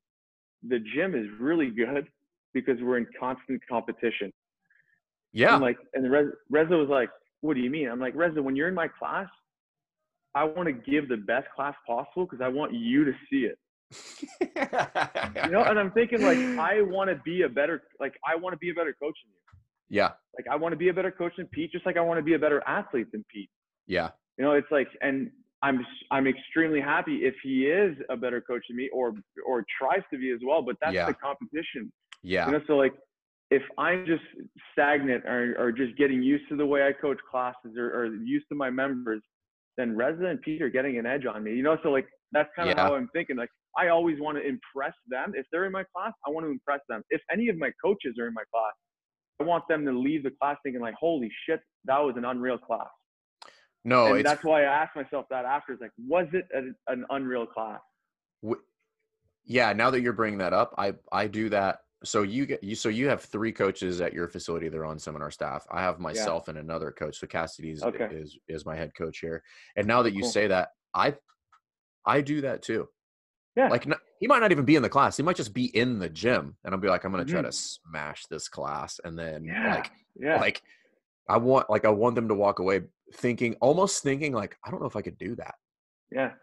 [0.68, 2.08] the gym is really good
[2.54, 4.32] because we're in constant competition.
[5.34, 5.54] Yeah.
[5.56, 7.10] And like, and Reza, Reza was like,
[7.42, 7.90] what do you mean?
[7.90, 9.28] I'm like, Reza, when you're in my class,
[10.36, 13.58] I want to give the best class possible because I want you to see it.
[15.46, 18.54] You know, and I'm thinking like, I want to be a better, like, I want
[18.54, 19.98] to be a better coach than you.
[20.02, 20.10] yeah.
[20.38, 22.24] Like, I want to be a better coach than Pete, just like I want to
[22.24, 23.50] be a better athlete than Pete.
[23.88, 24.10] Yeah.
[24.38, 25.32] You know, it's like, and
[25.64, 29.14] I'm I'm extremely happy if he is a better coach than me, or
[29.48, 30.62] or tries to be as well.
[30.62, 31.08] But that's Yeah.
[31.08, 31.92] the competition.
[32.22, 32.46] Yeah.
[32.48, 32.94] You know, so like,
[33.52, 34.24] if I'm just
[34.74, 38.46] stagnant or or just getting used to the way I coach classes or, or used
[38.50, 39.22] to my members,
[39.78, 41.54] then resident Pete are getting an edge on me.
[41.54, 42.84] You know, so like that's kind of Yeah.
[42.84, 43.38] how I'm thinking.
[43.38, 45.34] Like, I always want to impress them.
[45.36, 47.04] If they're in my class, I want to impress them.
[47.10, 48.74] If any of my coaches are in my class,
[49.40, 52.58] I want them to leave the class thinking like, holy shit, that was an unreal
[52.58, 52.88] class
[53.88, 55.72] no, and that's why I asked myself that after.
[55.72, 57.80] It's like, was it an, an unreal class?
[58.44, 58.62] w-
[59.46, 59.72] yeah.
[59.72, 61.80] Now that you're bringing that up, I I do that.
[62.04, 65.00] So you get you so you have three coaches at your facility that are on
[65.00, 65.66] seminar staff.
[65.72, 67.18] I have myself and another coach.
[67.20, 68.08] So Cassidy's Okay.
[68.12, 69.44] is is my head coach here.
[69.76, 70.30] And now that you Cool.
[70.32, 71.16] say that, I
[72.06, 72.88] I do that too.
[73.56, 73.70] Yeah.
[73.70, 73.88] Like
[74.20, 75.18] he might not even be in the class.
[75.18, 77.46] He might just be in the gym, and I'll be like, I'm gonna try Mhm.
[77.46, 79.74] to smash this class, and then Yeah.
[79.74, 80.40] like yeah.
[80.40, 80.62] like
[81.28, 82.84] I want like I want them to walk away
[83.16, 85.56] thinking almost thinking like I don't know if I could do that.
[86.12, 86.34] yeah.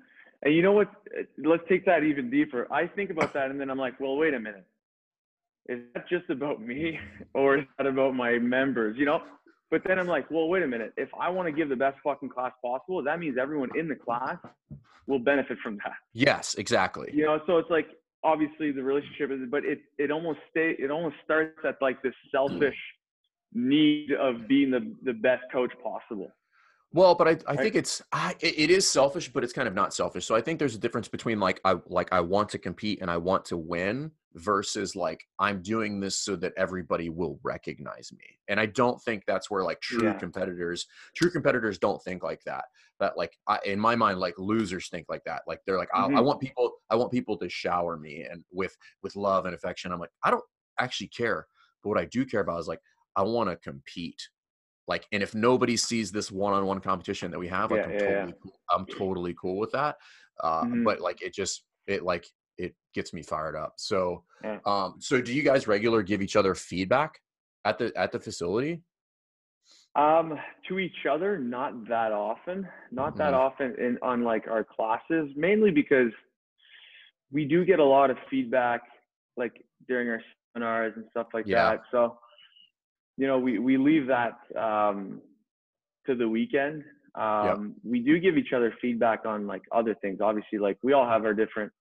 [0.43, 0.91] And you know what?
[1.39, 2.71] Let's take that even deeper.
[2.71, 4.67] I think about that and then I'm like, well, wait a minute.
[5.69, 6.99] Is that just about me
[7.35, 8.97] or is that about my members?
[8.99, 9.23] You know?
[9.71, 10.93] But then I'm like, well, wait a minute.
[10.97, 13.97] If I want to give the best fucking class possible, that means everyone in the
[13.97, 14.37] class
[15.07, 15.95] will benefit from that.
[16.13, 17.11] Yes, exactly.
[17.13, 17.89] You know, so it's like
[18.23, 22.15] obviously the relationship is, but it it almost stay it almost starts at like this
[22.31, 22.77] selfish
[23.57, 23.65] mm.
[23.65, 26.31] need of being the the best coach possible.
[26.95, 29.93] Well, but I, I think it's I, it is selfish, but it's kind of not
[29.93, 30.27] selfish.
[30.27, 33.11] So I think there's a difference between like I like I want to compete and
[33.11, 38.39] I want to win versus like I'm doing this so that everybody will recognize me.
[38.47, 40.19] And I don't think that's where like true Yeah.
[40.19, 42.67] competitors true competitors don't think like that.
[43.01, 45.43] That like I, in my mind like losers think like that.
[45.49, 46.25] Like they're like I, I Mhm.
[46.25, 49.91] want people I want people to shower me and with with love and affection.
[49.91, 50.45] I'm like I don't
[50.79, 51.49] actually care.
[51.83, 52.81] But what I do care about is like
[53.17, 54.29] I want to compete
[54.87, 57.99] like and if nobody sees this one-on-one competition that we have like Yeah, i'm yeah,
[58.05, 58.39] totally yeah.
[58.43, 59.97] cool, i'm totally cool with that
[60.43, 60.85] uh Mhm.
[60.85, 62.27] but like it just it like
[62.59, 64.25] it gets me fired up so
[64.67, 67.19] um so do you guys regular give each other feedback
[67.65, 68.83] at the at the facility
[69.97, 70.37] Um,
[70.69, 72.67] to each other, not that often.
[72.91, 73.39] Not that Mhm.
[73.39, 76.13] often in on like our classes, mainly because
[77.31, 78.83] we do get a lot of feedback
[79.37, 80.21] like during our
[80.53, 81.83] seminars and stuff like that.
[81.93, 82.19] So,
[83.17, 85.21] you know, we we leave that um
[86.07, 86.85] to the weekend.
[87.15, 90.21] Um we do give each other feedback on like other things.
[90.21, 91.73] Obviously, like we all have our different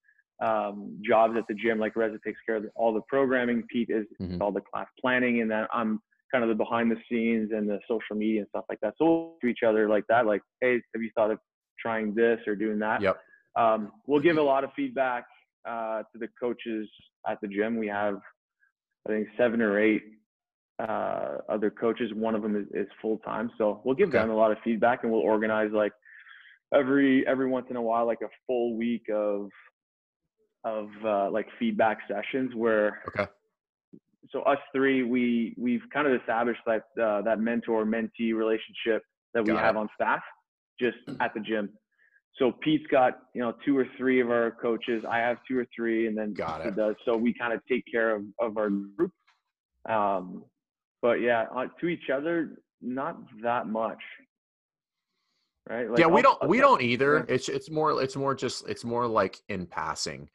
[0.43, 1.79] um jobs at the gym.
[1.79, 4.41] Like Reza takes care of all the programming, Pete is Mhm.
[4.41, 7.79] all the class planning, and then I'm kind of the behind the scenes and the
[7.87, 8.95] social media and stuff like that.
[8.97, 11.37] So we'll to each other like that, like, hey, have you thought of
[11.79, 13.01] trying this or doing that?
[13.03, 13.17] yep
[13.55, 15.25] Um, we'll give a lot of feedback
[15.67, 16.89] uh, to the coaches
[17.27, 17.77] at the gym.
[17.77, 18.19] We have,
[19.07, 20.01] I think, seven or eight
[20.79, 22.11] uh, other coaches.
[22.13, 24.19] One of them is, is full time, so we'll give Okay.
[24.19, 25.93] them a lot of feedback, and we'll organize like
[26.73, 29.49] every every once in a while, like a full week of
[30.65, 33.27] of uh, like feedback sessions where okay
[34.31, 39.43] so us three, we we've kind of established that uh, that mentor mentee relationship that
[39.43, 39.79] we Got have it.
[39.79, 40.21] on staff
[40.79, 41.69] just at the gym.
[42.37, 45.03] So Pete's got you know two or three of our coaches.
[45.09, 46.75] I have two or three, and then Got it.
[46.75, 46.95] does.
[47.05, 49.11] So we kind of take care of of our group.
[49.89, 50.45] Um,
[51.03, 53.99] but yeah, uh, to each other, not that much.
[55.69, 55.89] Right?
[55.89, 59.07] Like, yeah we don't we don't either it's it's more it's more just it's more
[59.07, 60.29] like in passing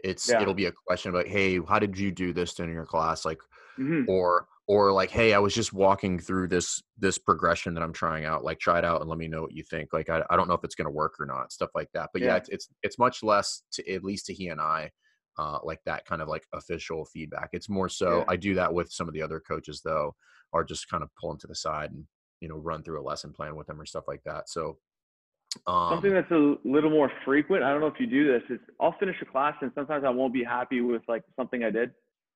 [0.00, 0.42] it's Yeah.
[0.42, 3.40] it'll be a question about hey how did you do this during your class like
[3.78, 4.06] Mhm.
[4.08, 8.26] or or like hey i was just walking through this this progression that i'm trying
[8.26, 10.36] out like try it out and let me know what you think like i, I
[10.36, 12.36] don't know if it's going to work or not stuff like that but yeah, Yeah.
[12.36, 14.90] it's, it's it's much less to at least to he and i
[15.38, 18.24] uh like that kind of like official feedback it's more so Yeah.
[18.28, 20.14] i do that with some of the other coaches though
[20.52, 22.04] are just kind of pull them to the side and
[22.40, 24.78] you know run through a lesson plan with them or stuff like that so
[25.66, 27.62] um Something that's a little more frequent.
[27.62, 28.42] I don't know if you do this.
[28.50, 31.70] Is I'll finish a class and sometimes I won't be happy with like something I
[31.70, 31.92] did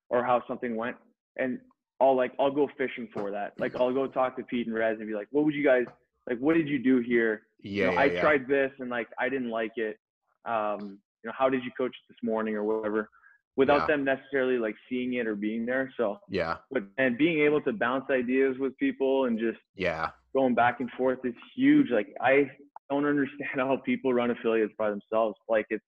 [0.09, 0.95] or how something went,
[1.37, 1.59] and
[1.99, 3.53] I'll like I'll go fishing for that.
[3.59, 5.83] Like I'll go talk to Pete and Rez and be like, "What would you guys
[6.29, 6.39] like?
[6.39, 7.41] What did you do here?
[7.61, 8.21] yeah, you know, yeah, I yeah.
[8.21, 9.97] tried this and like I didn't like it.
[10.45, 13.09] Um, you know, how did you coach it this morning or whatever?"
[13.55, 13.87] Without Yeah.
[13.87, 15.91] them necessarily like seeing it or being there.
[15.97, 20.53] So, yeah but and being able to bounce ideas with people and just yeah going
[20.55, 21.89] back and forth is huge.
[21.89, 22.49] Like I
[22.89, 25.35] don't understand how people run affiliates by themselves.
[25.49, 25.83] Like it's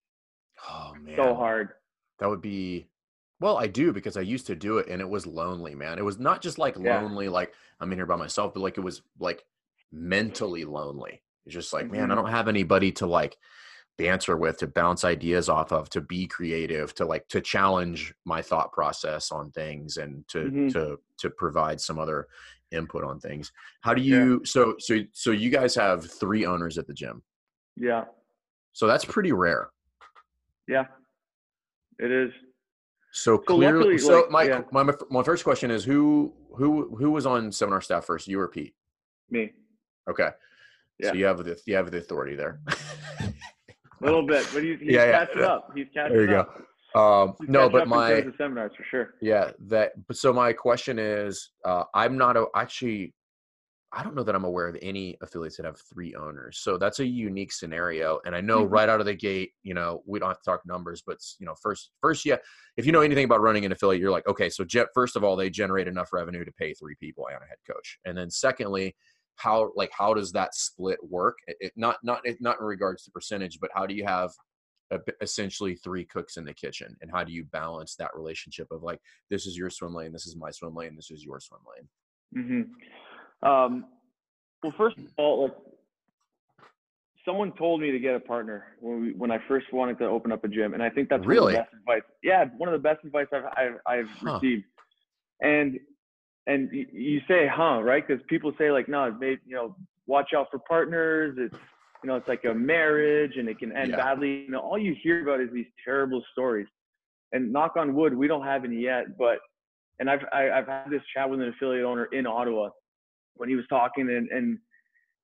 [0.70, 1.70] oh man so hard.
[2.20, 2.88] That would be
[3.40, 5.98] well, I do because I used to do it and it was lonely, man.
[5.98, 7.00] It was not just like Yeah.
[7.00, 9.44] lonely, like I'm in here by myself, but like it was like
[9.92, 11.22] mentally lonely.
[11.46, 12.18] It's just like, man, I Mhm.
[12.18, 13.38] don't have anybody to like
[14.02, 18.42] banter with, to bounce ideas off of, to be creative, to like to challenge my
[18.42, 20.72] thought process on things and to Mhm.
[20.74, 22.28] to to provide some other
[22.72, 23.52] input on things.
[23.82, 24.16] How do Yeah.
[24.18, 27.22] you so so so you guys have three owners at the gym.
[27.76, 28.06] Yeah.
[28.74, 29.70] So that's pretty rare.
[30.68, 30.88] Yeah.
[32.00, 32.32] It is.
[33.12, 34.62] So So clearly, luckily, so like, my, yeah.
[34.72, 38.28] my my first question is who who who was on seminar staff first?
[38.28, 38.74] You or Pete?
[39.30, 39.52] Me.
[40.10, 40.30] Okay,
[40.98, 41.10] Yeah.
[41.10, 42.60] so you have the you have the authority there.
[44.02, 45.48] A little bit, but he's, he's Yeah, yeah, catching yeah.
[45.48, 45.72] up.
[45.76, 46.46] He's catching There you
[46.96, 47.00] go.
[47.00, 49.14] um, no, but my seminars for sure.
[49.22, 49.94] yeah that.
[50.08, 53.14] But so my question is, uh, I'm not a, actually.
[53.94, 56.60] I don't know that I'm aware of any affiliates that have three owners.
[56.60, 58.22] So that's a unique scenario.
[58.26, 58.72] And I know Mhm.
[58.72, 61.46] right out of the gate, you know, we don't have to talk numbers, but you
[61.46, 62.38] know, first, first, yeah,
[62.78, 65.26] if you know anything about running an affiliate, you're like, okay, so jet, first of
[65.26, 68.00] all, they generate enough revenue to pay three people and a head coach.
[68.06, 68.96] And then secondly,
[69.42, 71.38] how, like, how does that split work?
[71.48, 74.32] It, not, not, it, not in regards to percentage, but how do you have
[74.92, 78.84] a, essentially three cooks in the kitchen and how do you balance that relationship of
[78.84, 79.00] like,
[79.30, 81.88] this is your swim lane, this is my swim lane, this is your swim lane.
[82.44, 83.50] Mm-hmm.
[83.50, 83.86] Um,
[84.62, 85.56] well, first of all, like
[87.26, 90.32] someone told me to get a partner when we, when I first wanted to open
[90.32, 91.54] up a gym, and I think that's Really?
[91.54, 92.12] one of the best advice.
[92.24, 94.40] Yeah, one of the best advice I've I've, I've Huh.
[94.42, 94.66] received.
[95.42, 95.80] And
[96.48, 98.06] and you say, huh, right?
[98.06, 99.76] Because people say like, no, maybe you know,
[100.08, 101.36] watch out for partners.
[101.38, 101.54] It's
[102.04, 103.98] you know, it's like a marriage, and it can end Yeah.
[103.98, 104.44] badly.
[104.46, 106.68] You know, all you hear about is these terrible stories.
[107.32, 109.38] And knock on wood, we don't have any yet, but
[110.00, 112.70] and I've I, I've had this chat with an affiliate owner in Ottawa
[113.36, 114.58] when he was talking and, and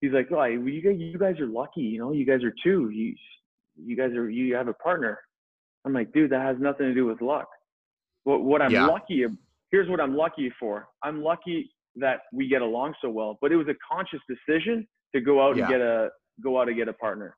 [0.02, 2.90] he's like, oh, you guys you guys are lucky, you know, you guys are two.
[2.90, 3.16] You
[3.76, 5.18] you guys are you have a partner.
[5.86, 7.48] I'm like, dude, that has nothing to do with luck.
[8.24, 8.86] What what I'm Yeah.
[8.86, 9.26] lucky
[9.72, 10.88] here's what I'm lucky for.
[11.04, 15.22] I'm lucky that we get along so well, but it was a conscious decision to
[15.22, 15.64] go out Yeah.
[15.64, 16.10] and get a
[16.44, 17.36] go out and get a partner.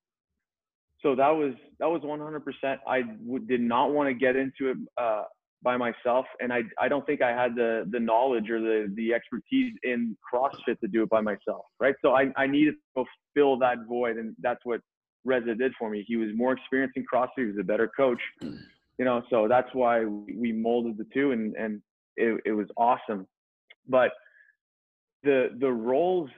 [1.01, 2.77] So that was that was 100%.
[2.87, 5.23] I w- did not want to get into it uh,
[5.63, 9.13] by myself, and I I don't think I had the the knowledge or the the
[9.13, 11.95] expertise in CrossFit to do it by myself, right?
[12.01, 14.81] So I I needed to fill that void, and that's what
[15.23, 16.03] Reza did for me.
[16.05, 17.29] He was more experienced in CrossFit.
[17.37, 19.21] He was a better coach, you know.
[19.29, 21.81] So that's why we molded the two, and and
[22.19, 23.27] it, it was awesome.
[23.87, 24.11] But
[25.23, 26.29] the the roles,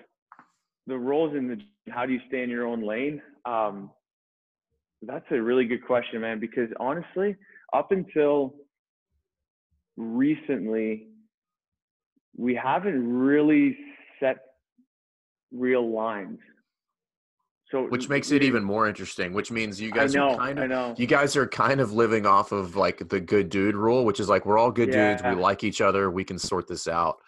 [0.88, 1.58] the roles in the
[1.92, 3.22] how do you stay in your own lane?
[3.46, 3.92] Um,
[5.02, 6.40] that's a really good question, man.
[6.40, 7.36] Because honestly,
[7.74, 8.54] up until
[9.98, 11.08] recently,
[12.38, 13.78] we haven't really
[14.20, 14.38] set
[15.52, 16.40] real lines.
[17.72, 19.32] So which makes it even more interesting.
[19.34, 22.52] Which means you guys know, are kind of you guys are kind of living off
[22.52, 25.16] of like the good dude rule, which is like we're all good yeah.
[25.16, 27.20] dudes, we like each other, we can sort this out.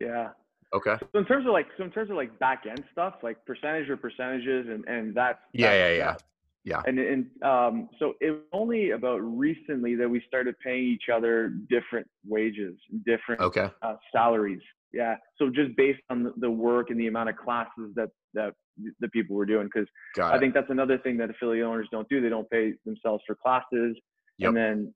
[0.00, 0.30] Yeah.
[0.74, 0.96] Okay.
[1.12, 3.88] So in terms of like, so in terms of like back end stuff, like percentage
[3.88, 6.16] or percentages, and and that's yeah, that's, yeah, yeah.
[6.64, 6.82] Yeah.
[6.86, 11.54] And and um, so it was only about recently that we started paying each other
[11.68, 13.68] different wages, different okay.
[13.82, 14.60] uh, salaries.
[14.92, 15.16] Yeah.
[15.36, 18.52] So just based on the work and the amount of classes that that
[19.00, 19.88] the people were doing, because
[20.20, 22.20] I think that's another thing that affiliate owners don't do.
[22.20, 23.96] They don't pay themselves for classes,
[24.38, 24.48] yep.
[24.48, 24.94] and then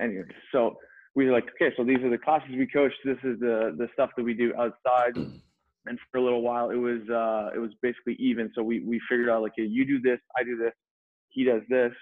[0.00, 0.24] anyway.
[0.52, 0.76] So
[1.14, 2.92] we were like, okay, so these are the classes we coach.
[3.04, 5.16] This is the the stuff that we do outside.
[5.16, 8.50] and for a little while, it was uh, it was basically even.
[8.54, 10.72] So we we figured out like, hey, you do this, I do this,
[11.30, 11.92] he does this.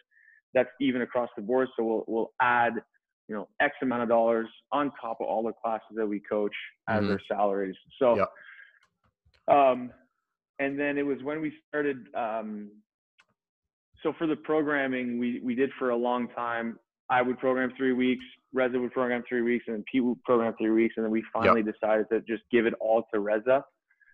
[0.54, 1.68] That's even across the board.
[1.76, 2.74] So we'll we'll add
[3.28, 6.54] you know X amount of dollars on top of all the classes that we coach
[6.88, 7.08] as mm-hmm.
[7.08, 7.76] their salaries.
[8.00, 8.30] So, yep.
[9.48, 9.90] um,
[10.58, 12.06] and then it was when we started.
[12.14, 12.70] Um,
[14.02, 16.78] so for the programming, we we did for a long time.
[17.08, 18.24] I would program three weeks.
[18.52, 21.22] Reza would program three weeks, and then Pete would program three weeks, and then we
[21.32, 21.74] finally yep.
[21.74, 23.64] decided to just give it all to Reza.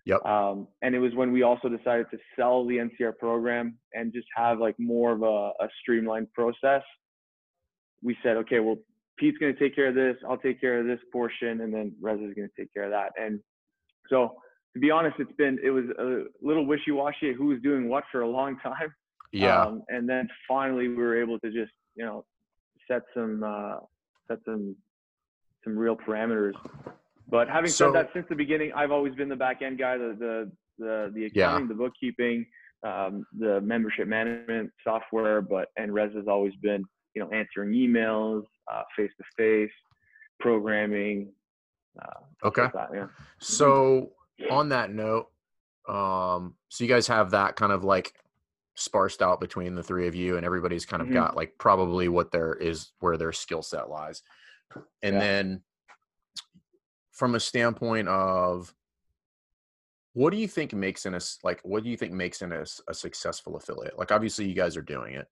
[0.05, 0.25] Yep.
[0.25, 4.27] Um, and it was when we also decided to sell the NCR program and just
[4.35, 6.81] have like more of a, a streamlined process.
[8.01, 8.75] We said, okay, well,
[9.17, 10.15] Pete's going to take care of this.
[10.27, 13.11] I'll take care of this portion, and then Reza's going to take care of that.
[13.21, 13.39] And
[14.09, 14.35] so,
[14.73, 18.21] to be honest, it's been it was a little wishy-washy who was doing what for
[18.21, 18.93] a long time.
[19.31, 19.63] Yeah.
[19.63, 22.25] Um, and then finally, we were able to just you know
[22.87, 23.77] set some uh,
[24.27, 24.75] set some
[25.63, 26.53] some real parameters
[27.33, 29.97] but having so, said that, since the beginning, I've always been the back end guy,
[29.97, 31.67] the the the, the accounting, yeah.
[31.67, 32.45] the bookkeeping,
[32.85, 35.41] um, the membership management software.
[35.41, 36.83] But and Rez has always been,
[37.15, 38.43] you know, answering emails,
[38.95, 39.71] face to face,
[40.39, 41.31] programming.
[42.01, 42.63] Uh, okay.
[42.63, 43.07] Like that, yeah.
[43.39, 44.11] So
[44.49, 45.27] on that note,
[45.87, 48.13] um, so you guys have that kind of like
[48.75, 51.17] sparsed out between the three of you, and everybody's kind of mm-hmm.
[51.17, 54.23] got like probably what there is where their skill set lies,
[55.01, 55.19] and yeah.
[55.19, 55.61] then
[57.11, 58.73] from a standpoint of
[60.13, 62.65] what do you think makes in a like what do you think makes in a,
[62.87, 65.27] a successful affiliate like obviously you guys are doing it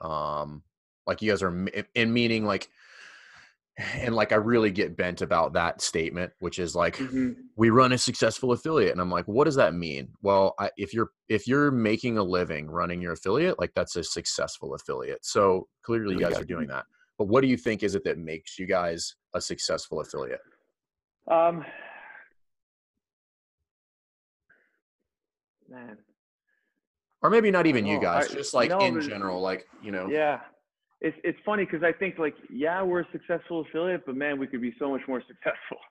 [0.00, 0.62] um
[1.06, 2.68] like you guys are in meaning like
[3.94, 7.32] and like i really get bent about that statement which is like mm-hmm.
[7.56, 8.92] we run a successful affiliate.
[8.92, 10.08] And i'm like what does that mean?
[10.22, 14.04] Well I, if you're if you're making a living running your affiliate like that's a
[14.04, 15.24] successful affiliate.
[15.24, 16.84] So clearly you guys are doing that.
[17.18, 20.40] But what do you think is it that makes you guys a successful affiliate?
[21.30, 21.64] Um,
[25.68, 25.98] man.
[27.22, 30.08] Or maybe not even you guys, I, just like know, in general, like you know.
[30.08, 30.40] Yeah,
[31.04, 34.46] it's it's funny because I think like yeah we're a successful affiliate, but man we
[34.46, 35.78] could be so much more successful.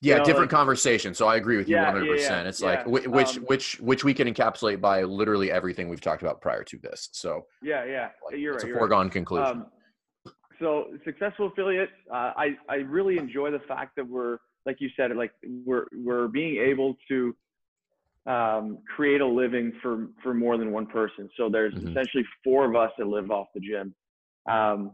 [0.00, 1.12] Yeah, you know, different like, conversation.
[1.12, 2.06] So I agree with you 100%.
[2.06, 6.00] Yeah, yeah, it's like which um, which which we can encapsulate by literally everything we've
[6.00, 7.08] talked about prior to this.
[7.10, 8.10] So Yeah, yeah.
[8.24, 8.70] Like, you're it's right.
[8.70, 9.12] It's a foregone right.
[9.12, 9.46] conclusion.
[9.46, 9.66] Um,
[10.60, 15.16] so successful affiliate, uh, I I really enjoy the fact that we're like you said,
[15.16, 15.32] like
[15.66, 17.34] we're we're being able to
[18.26, 21.28] um, create a living for for more than one person.
[21.36, 21.88] So there's mm-hmm.
[21.88, 23.94] essentially four of us that live off the gym.
[24.48, 24.92] Um,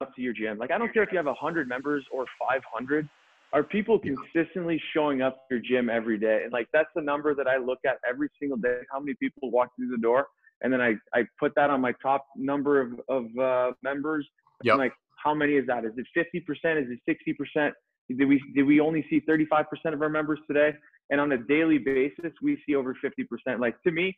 [0.00, 0.58] up to your gym.
[0.58, 3.08] Like I don't care if you have 100 members or 500.
[3.52, 6.42] Are people consistently showing up to your gym every day?
[6.44, 8.80] And like that's the number that I look at every single day.
[8.92, 10.28] How many people walk through the door?
[10.62, 14.26] And then I, I put that on my top number of, of uh, members.
[14.64, 14.78] Yep.
[14.78, 14.92] like,
[15.22, 15.84] how many is that?
[15.84, 16.82] Is it 50%?
[16.82, 17.72] Is it 60%?
[18.16, 20.72] Did we did we only see 35% of our members today?
[21.10, 23.60] And on a daily basis, we see over 50%.
[23.60, 24.16] Like to me,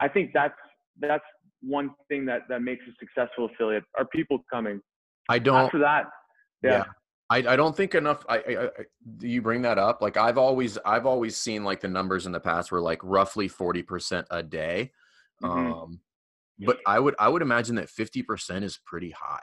[0.00, 0.54] I think that's
[1.00, 1.24] that's
[1.60, 4.80] one thing that that makes a successful affiliate are people coming.
[5.28, 5.56] I don't.
[5.56, 6.04] After that,
[6.62, 6.70] yeah.
[6.70, 6.84] yeah.
[7.30, 8.24] I, I don't think enough.
[8.28, 8.68] I, I, I,
[9.20, 10.02] you bring that up.
[10.02, 13.48] Like I've always I've always seen like the numbers in the past were like roughly
[13.48, 14.92] forty percent a day.
[15.44, 15.72] Mm-hmm.
[15.72, 16.00] Um,
[16.58, 19.42] but I would I would imagine that fifty percent is pretty high.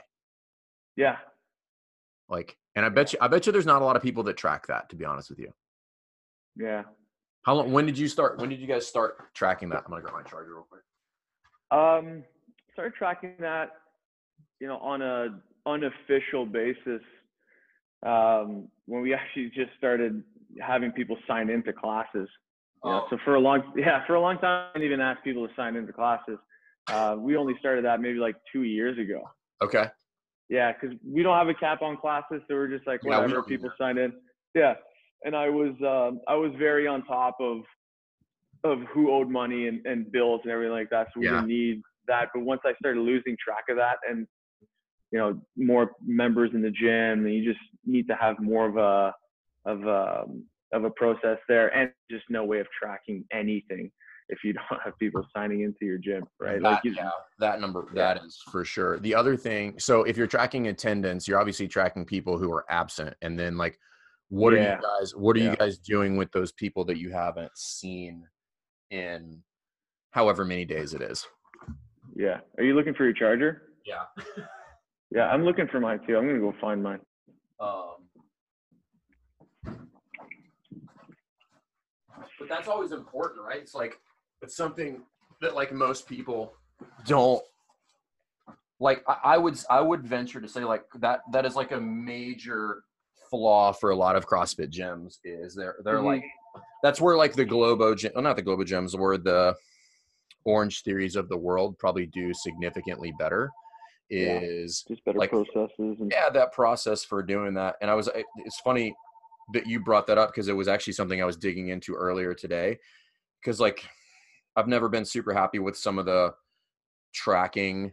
[0.96, 1.18] Yeah.
[2.30, 4.38] Like, and I bet you, I bet you, there's not a lot of people that
[4.38, 4.90] track that.
[4.90, 5.52] To be honest with you.
[6.56, 6.84] Yeah.
[7.44, 7.72] How long?
[7.72, 8.40] When did you start?
[8.40, 9.84] When did you guys start tracking that?
[9.86, 10.82] I'm gonna grab my charger real quick.
[11.72, 12.24] Um,
[12.74, 13.72] started tracking that,
[14.60, 17.02] you know, on a unofficial basis
[18.06, 20.24] um, when we actually just started
[20.60, 22.28] having people sign into classes.
[22.84, 23.08] You know, Oh.
[23.10, 25.54] so for a long, yeah, for a long time, I didn't even ask people to
[25.56, 26.38] sign into classes.
[26.92, 29.22] Uh, we only started that maybe like two years ago.
[29.62, 29.86] Okay.
[30.50, 33.44] Yeah, because we don't have a cap on classes, so we're just like Yeah, whatever.
[33.44, 34.12] people sign in.
[34.54, 34.74] Yeah,
[35.24, 37.62] and I was um, I was very on top of
[38.64, 41.08] of who owed money and, and bills and everything like that.
[41.14, 41.34] So we Yeah.
[41.34, 42.30] didn't need that.
[42.34, 44.28] But once I started losing track of that, and
[45.12, 48.76] you know more members in the gym, and you just need to have more of
[48.78, 49.14] a
[49.66, 50.26] of a
[50.74, 53.92] of a process there, and just no way of tracking anything
[54.30, 56.62] if you don't have people signing into your gym, right?
[56.62, 57.10] That, you, yeah,
[57.40, 58.14] that number, Yeah.
[58.14, 58.98] that is for sure.
[59.00, 63.16] The other thing, so if you're tracking attendance, you're obviously tracking people who are absent,
[63.22, 63.78] and then like,
[64.30, 65.14] what are you guys?
[65.14, 65.52] What are Yeah.
[65.52, 68.26] you guys doing with those people that you haven't seen
[68.90, 69.44] in
[70.12, 71.28] however many days it is?
[72.16, 72.40] yeah.
[72.58, 73.64] Are you looking for your charger?
[73.86, 74.04] Yeah.
[75.14, 76.16] Yeah, I'm looking for mine too.
[76.18, 77.02] I'm gonna go find mine.
[77.60, 78.01] Um,
[82.42, 83.60] but that's always important, right?
[83.60, 84.00] It's like
[84.42, 85.02] it's something
[85.42, 86.54] that like most people
[87.06, 87.42] don't
[88.80, 89.04] like.
[89.08, 92.84] I, I would I would venture to say like that that is like a major
[93.30, 96.06] flaw for a lot of CrossFit gyms is they're they're Mhm.
[96.06, 96.24] like
[96.84, 99.56] that's where like the Globo gym, well, not the Globo gyms, where the
[100.44, 103.50] Orange Theories of the world probably do significantly better.
[104.10, 104.40] Yeah.
[104.42, 108.10] Is Just better Like- processes and yeah that process for doing that and i was
[108.36, 108.94] it's funny
[109.54, 112.34] that you brought that up because it was actually something i was digging into earlier
[112.34, 112.78] today.
[113.42, 113.84] Because like
[114.56, 116.34] i've never been super happy with some of the
[117.14, 117.92] tracking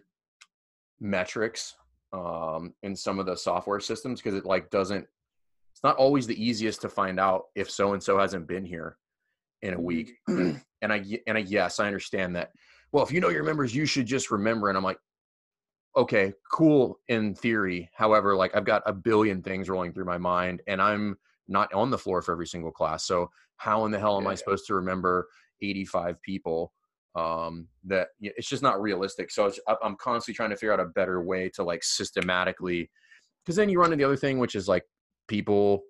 [1.00, 1.74] metrics
[2.12, 5.06] um in some of the software systems because it like doesn't
[5.72, 8.96] it's not always the easiest to find out if so and so hasn't been here
[9.62, 10.12] in a week.
[10.80, 12.52] And I and i yes i understand that.
[12.92, 14.98] Well if you know your members you should just remember and i'm like
[15.98, 17.90] okay, cool in theory.
[17.92, 21.18] However, like I've got a billion things rolling through my mind and I'm
[21.48, 23.04] not on the floor for every single class.
[23.06, 24.36] So how in the hell am Yeah, I yeah.
[24.36, 25.26] supposed to remember
[25.62, 26.72] 85 people?
[27.14, 29.30] Um, that y- it's just not realistic.
[29.30, 29.50] So
[29.82, 32.90] I'm constantly trying to figure out a better way to like systematically,
[33.44, 34.84] because then you run into the other thing, which is like
[35.26, 35.82] people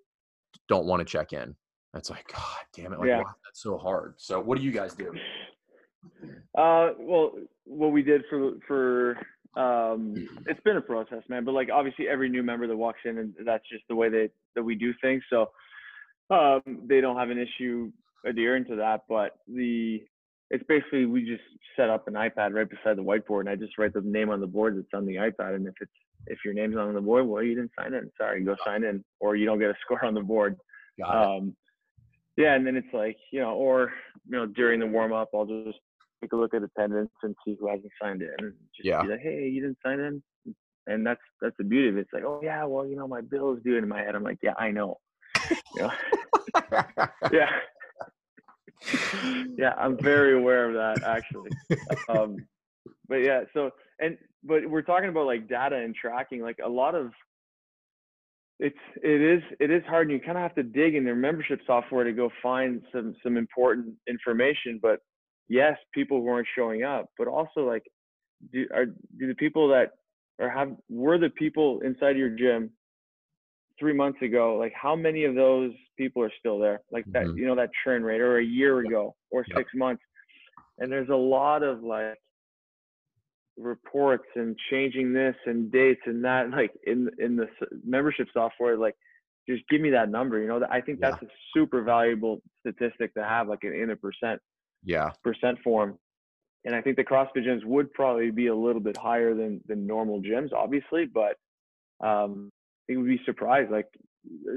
[0.69, 1.55] don't want to check in.
[1.93, 2.43] That's like, God
[2.75, 2.99] damn it.
[3.01, 3.19] Like, Yeah.
[3.23, 4.15] why- that's so hard.
[4.19, 5.13] So what do you guys do?
[6.57, 7.33] Uh, well,
[7.65, 9.19] what we did for for
[9.57, 10.15] um,
[10.47, 11.45] it's been a process, man.
[11.45, 14.31] But like obviously, every new member that walks in, and that's just the way that
[14.55, 15.23] that we do things.
[15.31, 15.51] So
[16.31, 17.91] um, they don't have an issue
[18.25, 19.03] adhering to that.
[19.09, 20.03] But the
[20.51, 21.43] it's basically we just
[21.77, 24.41] set up an iPad right beside the whiteboard, and I just write the name on
[24.41, 25.55] the board that's on the iPad.
[25.57, 25.91] And if it's
[26.27, 28.11] if your name's not on the board, well, you didn't sign in.
[28.19, 30.57] Sorry, go sign in, or you don't get a score on the board.
[30.99, 31.39] Got it.
[31.39, 31.57] Um,
[32.37, 33.93] yeah, and then it's like you know, or
[34.29, 35.81] you know, during the warm up, I'll just
[36.21, 39.03] take a look at attendance and see who hasn't signed in, and just Yeah.
[39.03, 40.23] be like, hey, you didn't sign in,
[40.87, 42.01] and that's that's the beauty of it.
[42.01, 44.15] It's like, oh yeah, well, you know, my bill is due in my head.
[44.15, 44.99] I'm like, yeah, I know.
[45.77, 45.93] You know?
[47.33, 47.51] yeah.
[49.57, 51.51] yeah, I'm very aware of that actually.
[52.09, 52.37] Um,
[53.09, 56.43] but yeah, so and but we're talking about like data and tracking.
[56.43, 57.11] Like a lot of
[58.61, 61.17] it's it is it is hard, and you kind of have to dig in their
[61.17, 64.79] membership software to go find some some important information.
[64.81, 65.01] But
[65.49, 67.85] yes, people weren't showing up, but also like
[68.53, 69.93] do are do the people that
[70.39, 72.71] or have were the people inside your gym
[73.79, 77.37] three months ago like how many of those people are still there like that Mhm.
[77.37, 79.57] you know that churn rate or a year ago or Yep.
[79.57, 80.03] six months
[80.79, 82.17] and there's a lot of like
[83.57, 87.47] reports and changing this and dates and that like in in the
[87.85, 88.95] membership software like
[89.49, 91.01] just give me that number you know i think Yeah.
[91.01, 94.41] that's a super valuable statistic to have like in, in a percent
[94.85, 95.11] yeah.
[95.23, 95.99] percent form.
[96.65, 99.87] And I think the CrossFit gyms would probably be a little bit higher than than
[99.87, 101.37] normal gyms, obviously, but
[102.05, 103.71] um, I think we'd be surprised.
[103.71, 103.87] Like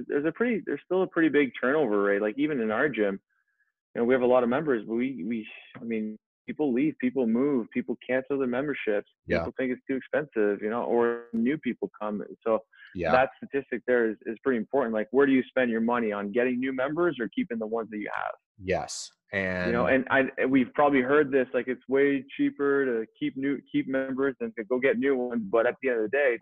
[0.08, 2.22] there's a pretty there's still a pretty big turnover rate.
[2.22, 3.20] Like even in our gym,
[3.94, 5.48] you know, we have a lot of members, but we we
[5.80, 6.18] I mean
[6.48, 9.10] people leave, people move, people cancel their memberships.
[9.28, 9.40] Yeah.
[9.40, 12.24] People think it's too expensive, you know, or new people come.
[12.46, 12.60] So
[12.96, 13.12] Yeah.
[13.12, 14.94] that statistic there is, is pretty important.
[14.94, 17.90] Like where do you spend your money on getting new members or keeping the ones
[17.92, 18.34] that you have?
[18.64, 19.12] yes.
[19.34, 23.38] And you know and i we've probably heard this like it's way cheaper to keep
[23.38, 26.10] new keep members than to go get new ones but at the end of the
[26.10, 26.38] day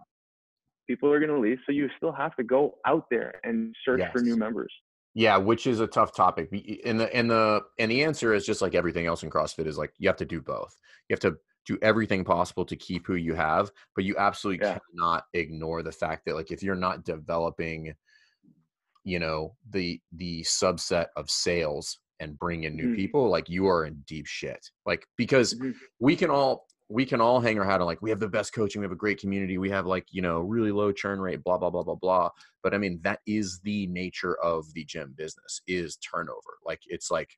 [0.87, 4.01] people are going to leave so you still have to go out there and search
[4.11, 4.73] for new members
[5.16, 6.49] Yeah, which is a tough topic.
[6.86, 9.78] And the and the and the answer is just like everything else in CrossFit is
[9.78, 10.78] like you have to do both.
[11.10, 14.78] You have to do everything possible to keep who you have, but you absolutely Yeah.
[14.93, 17.93] cannot ignore the fact that like if you're not developing,
[19.03, 22.95] you know, the the subset of sales and bring in new Mhm.
[22.95, 24.70] people, like you are in deep shit.
[24.86, 25.74] Like because Mhm.
[25.99, 28.51] we can all we can all hang our hat on like we have the best
[28.51, 31.43] coaching, we have a great community, we have like you know really low churn rate,
[31.43, 32.29] blah blah blah blah blah.
[32.63, 36.57] But I mean that is the nature of the gym business is turnover.
[36.65, 37.37] Like it's like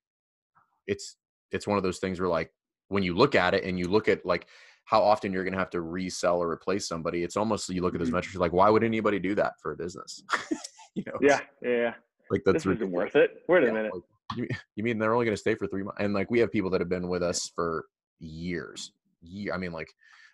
[0.88, 1.18] it's
[1.52, 2.52] it's one of those things where like
[2.88, 4.48] when you look at it and you look at like
[4.86, 7.94] how often you're going to have to resell or replace somebody, it's almost you look
[7.94, 8.14] at those Mhm.
[8.14, 10.24] metrics like why would anybody do that for a business?
[10.96, 11.94] you know, Yeah, yeah, yeah.
[12.30, 13.44] like This that's isn't worth it.
[13.50, 13.92] Wait a Yeah, minute.
[13.94, 14.04] like,
[14.38, 15.98] you, you mean they're only going to stay for three months?
[16.00, 17.86] And like we have people that have been with us for
[18.20, 18.94] years.
[19.22, 19.92] Year, I mean, like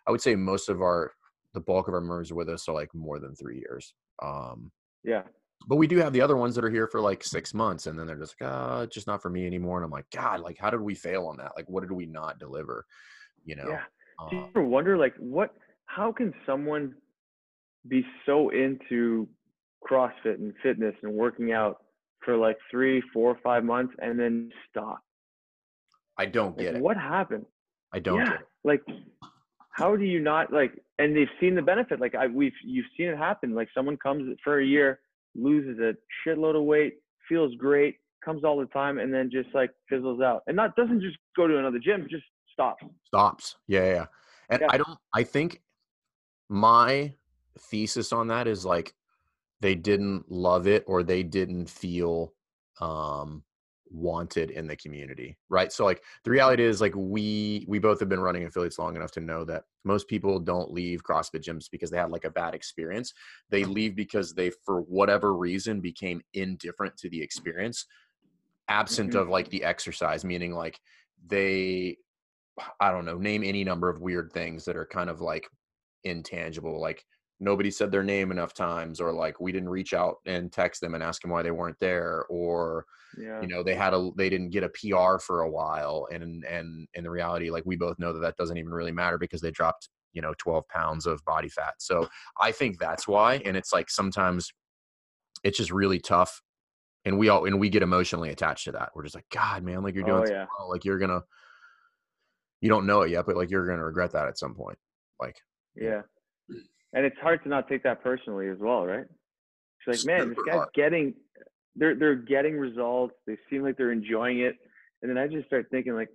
[0.07, 1.11] I would say most of our
[1.53, 3.93] the bulk of our members are with us are like more than three years.
[4.21, 4.71] Um,
[5.03, 5.23] Yeah.
[5.67, 7.97] but we do have the other ones that are here for like six months and
[7.97, 9.77] then they're just like, ah, it's just not for me anymore.
[9.77, 11.53] And I'm like, God, like how did we fail on that?
[11.55, 12.85] Like what did we not deliver?
[13.43, 13.69] You know?
[13.69, 13.83] Yeah.
[14.29, 15.53] Do you Um, ever wonder, like, what?
[15.85, 16.95] How can someone
[17.87, 19.27] be so into
[19.87, 21.83] CrossFit and fitness and working out
[22.25, 25.01] for like three, four, five months and then stop?
[26.17, 26.81] I don't Like, get it.
[26.81, 27.45] what happened?
[27.93, 28.25] I don't yeah.
[28.25, 28.47] get it.
[28.67, 28.83] Like,
[29.71, 30.73] how do you not like?
[30.99, 31.99] And they've seen the benefit.
[31.99, 33.55] Like, I we've you've seen it happen.
[33.55, 34.99] Like, someone comes for a year,
[35.33, 36.95] loses a shitload of weight,
[37.29, 40.43] feels great, comes all the time, and then just like fizzles out.
[40.47, 42.83] And not doesn't just go to another gym, just stops.
[43.05, 43.55] Stops.
[43.67, 43.93] Yeah, yeah.
[43.93, 44.05] yeah.
[44.49, 44.67] And Yeah.
[44.71, 45.61] I don't I think
[46.49, 47.13] my
[47.59, 48.93] thesis on that is like
[49.61, 52.33] they didn't love it or they didn't feel
[52.79, 53.43] um
[53.91, 55.71] wanted in the community right?
[55.71, 59.11] So like the reality is like we we both have been running affiliates long enough
[59.11, 62.53] to know that most people don't leave crossfit gyms because they had like a bad
[62.53, 63.13] experience.
[63.49, 67.85] They leave because they for whatever reason became indifferent to the experience
[68.69, 69.21] absent Mhm.
[69.21, 70.79] of like the exercise meaning like
[71.25, 71.97] they
[72.79, 75.47] i don't know name any number of weird things that are kind of like
[76.03, 77.03] intangible like
[77.39, 80.95] nobody said their name enough times or like we didn't reach out and text them
[80.95, 82.85] and ask them why they weren't there or
[83.19, 83.41] Yeah.
[83.41, 86.87] you know they had a they didn't get a pr for a while and and
[86.93, 89.51] in the reality like we both know that that doesn't even really matter because they
[89.51, 92.07] dropped you know 12 pounds of body fat so
[92.39, 94.51] i think that's why and it's like sometimes
[95.43, 96.41] it's just really tough
[97.05, 99.81] and we all and we get emotionally attached to that we're just like god man
[99.83, 100.45] like you're doing Oh, yeah.
[100.59, 100.69] well.
[100.69, 101.21] like you're gonna
[102.61, 104.77] you don't know it yet but like you're gonna regret that at some point
[105.19, 105.35] like
[105.75, 106.01] Yeah.
[106.93, 109.05] And it's hard to not take that personally as well, right?
[109.85, 110.69] It's like, man, this guy's hard.
[110.73, 111.13] getting
[111.77, 113.13] they're they're getting results.
[113.25, 114.55] They seem like they're enjoying it.
[115.01, 116.09] And then I just start thinking like,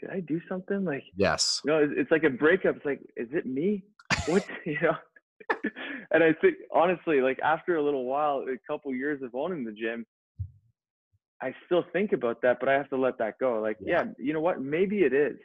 [0.00, 0.84] did I do something?
[0.84, 2.76] Like, yes you know, it's, it's like a breakup.
[2.76, 3.82] It's like, is it me?
[4.26, 4.96] What you know?
[6.12, 9.72] and I think honestly, like after a little while, a couple years of owning the
[9.72, 10.06] gym,
[11.40, 13.60] I still think about that, but I have to let that go.
[13.60, 14.04] Like, Yeah.
[14.04, 14.60] yeah, you know what?
[14.60, 15.36] Maybe it is.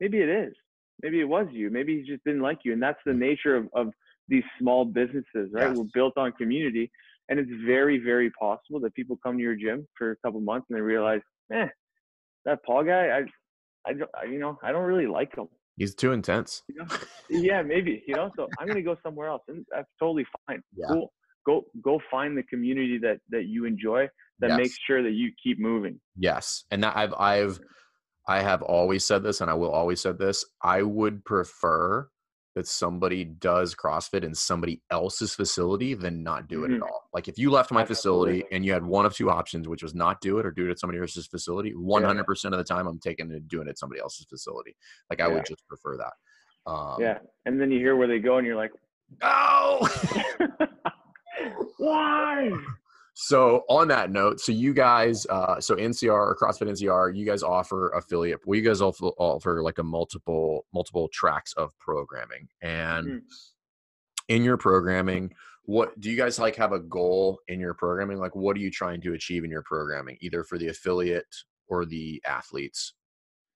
[0.00, 0.54] Maybe it is.
[1.02, 1.70] Maybe it was you.
[1.70, 2.72] Maybe he just didn't like you.
[2.72, 3.18] And that's the mm.
[3.18, 3.88] nature of, of
[4.28, 5.68] these small businesses, right?
[5.68, 5.76] Yes.
[5.76, 6.90] We're built on community.
[7.28, 10.66] And it's very, very possible that people come to your gym for a couple months
[10.68, 11.20] and they realize,
[11.52, 11.66] eh,
[12.44, 13.20] that Paul guy,
[13.86, 15.46] I, I, you know, I don't really like him.
[15.76, 16.86] he's too intense You know?
[17.30, 18.02] yeah, maybe.
[18.06, 20.62] You know, so I'm gonna go somewhere else, and that's totally fine.
[20.76, 20.86] Yeah.
[20.88, 21.12] Cool.
[21.46, 24.08] Go go find the community that that you enjoy
[24.40, 24.58] that Yes.
[24.58, 26.00] makes sure that you keep moving.
[26.16, 27.58] Yes, and that I've I've
[28.28, 30.44] I have always said this, and I will always said this.
[30.62, 32.08] I would prefer
[32.54, 36.76] that somebody does CrossFit in somebody else's facility than not do it Mhm.
[36.76, 37.08] at all.
[37.14, 38.56] Like if you left my facility Absolutely.
[38.56, 40.70] and you had one of two options, which was not do it or do it
[40.70, 43.66] at somebody else's facility, one hundred percent of the time I'm taking it and doing
[43.68, 44.76] it at somebody else's facility.
[45.08, 45.34] Like I Yeah.
[45.34, 46.12] would just prefer that.
[46.70, 48.72] Um, yeah, and then you hear where they go, and you're like,
[49.22, 49.80] Oh.
[51.78, 52.50] why?
[53.14, 57.42] So on that note, so you guys, uh, so NCR or CrossFit NCR, you guys
[57.42, 58.40] offer affiliate.
[58.46, 63.22] Well, you guys offer, offer like a multiple multiple tracks of programming, and Mhm.
[64.28, 65.34] in your programming,
[65.64, 68.16] what do you guys like have a goal in your programming?
[68.18, 71.36] Like, what are you trying to achieve in your programming, either for the affiliate
[71.68, 72.94] or the athletes,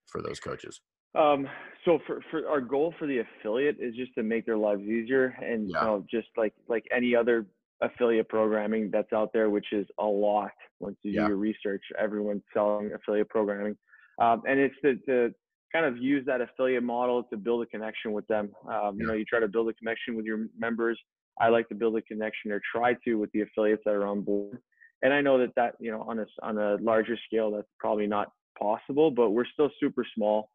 [0.04, 0.82] for those coaches?
[1.14, 1.48] Um,
[1.86, 5.28] so for, for our goal for the affiliate is just to make their lives easier
[5.42, 5.80] and Yeah.
[5.80, 7.46] you know, just like like any other
[7.82, 10.50] affiliate programming that's out there, which is a lot.
[10.80, 11.22] Once you Yeah.
[11.22, 13.76] do your research, everyone's selling affiliate programming.
[14.18, 15.34] Um, and it's to, to
[15.72, 18.54] kind of use that affiliate model to build a connection with them.
[18.66, 19.06] Um, You Yeah.
[19.08, 20.98] know, you try to build a connection with your members.
[21.38, 24.22] I like to build a connection or try to with the affiliates that are on
[24.22, 24.62] board.
[25.02, 28.06] And I know that that, you know, on a on a larger scale, that's probably
[28.06, 30.50] not possible, but we're still super small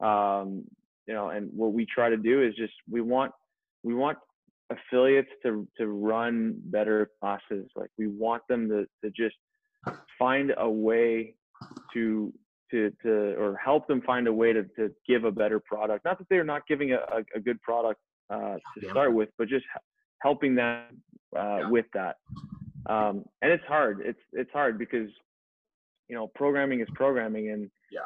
[0.00, 0.64] um,
[1.06, 3.32] you know and what we try to do is just we want
[3.82, 4.18] we want
[4.70, 9.36] affiliates to to run better classes like we want them to to just
[10.18, 11.34] find a way
[11.92, 12.32] to
[12.70, 16.04] to to or help them find a way to to give a better product.
[16.04, 18.00] Not that they're not giving a, a, a good product
[18.30, 19.64] uh, to start with, but just
[20.20, 21.02] helping them
[21.36, 22.16] uh, with that.
[22.86, 24.00] Um, and it's hard.
[24.04, 25.08] It's it's hard because
[26.08, 28.00] you know programming is programming, and Yeah.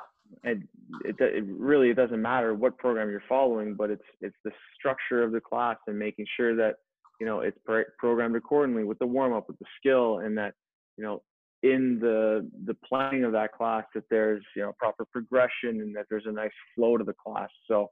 [0.44, 0.66] And
[1.04, 5.22] it it really it doesn't matter what program you're following, but it's it's the structure
[5.22, 6.76] of the class and making sure that
[7.20, 10.54] you know it's pro- programmed accordingly with the warm up, with the skill, and that
[10.96, 11.22] you know
[11.62, 16.06] in the the planning of that class that there's you know proper progression and that
[16.08, 17.50] there's a nice flow to the class.
[17.68, 17.90] So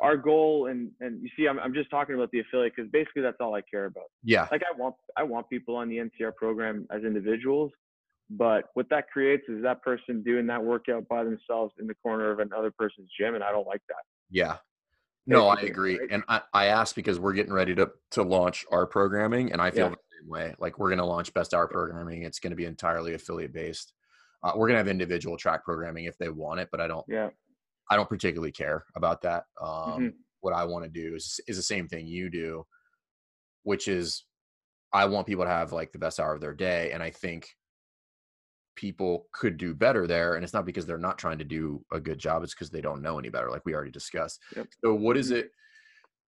[0.00, 3.22] our goal and and you see I'm I'm just talking about the affiliate because basically
[3.22, 4.06] that's all I care about.
[4.22, 4.46] Yeah.
[4.50, 7.72] Like I want I want people on the NCR program as individuals,
[8.30, 12.30] but what that creates is that person doing that workout by themselves in the corner
[12.30, 14.02] of another person's gym, and I don't like that.
[14.30, 14.58] Yeah.
[15.26, 15.98] No, I agree.
[15.98, 16.08] right?
[16.10, 19.70] And I, I asked because we're getting ready to to launch our programming and I
[19.70, 19.90] feel Yeah.
[19.90, 20.54] the same way.
[20.58, 22.22] Like we're gonna launch best hour programming.
[22.22, 23.92] It's gonna be entirely affiliate based.
[24.42, 27.28] Uh, we're gonna have individual track programming if they want it, but I don't Yeah.
[27.90, 29.44] I don't particularly care about that.
[29.60, 30.14] Um, Mhm.
[30.40, 32.66] What I want to do is is the same thing you do,
[33.64, 34.24] which is
[34.92, 37.54] I want people to have like the best hour of their day, and I think
[38.78, 40.36] people could do better there.
[40.36, 42.80] And it's not because they're not trying to do a good job; it's because they
[42.80, 44.40] don't know any better, like we already discussed.
[44.56, 44.68] Yep.
[44.84, 45.36] So, what is Mhm.
[45.38, 45.50] it?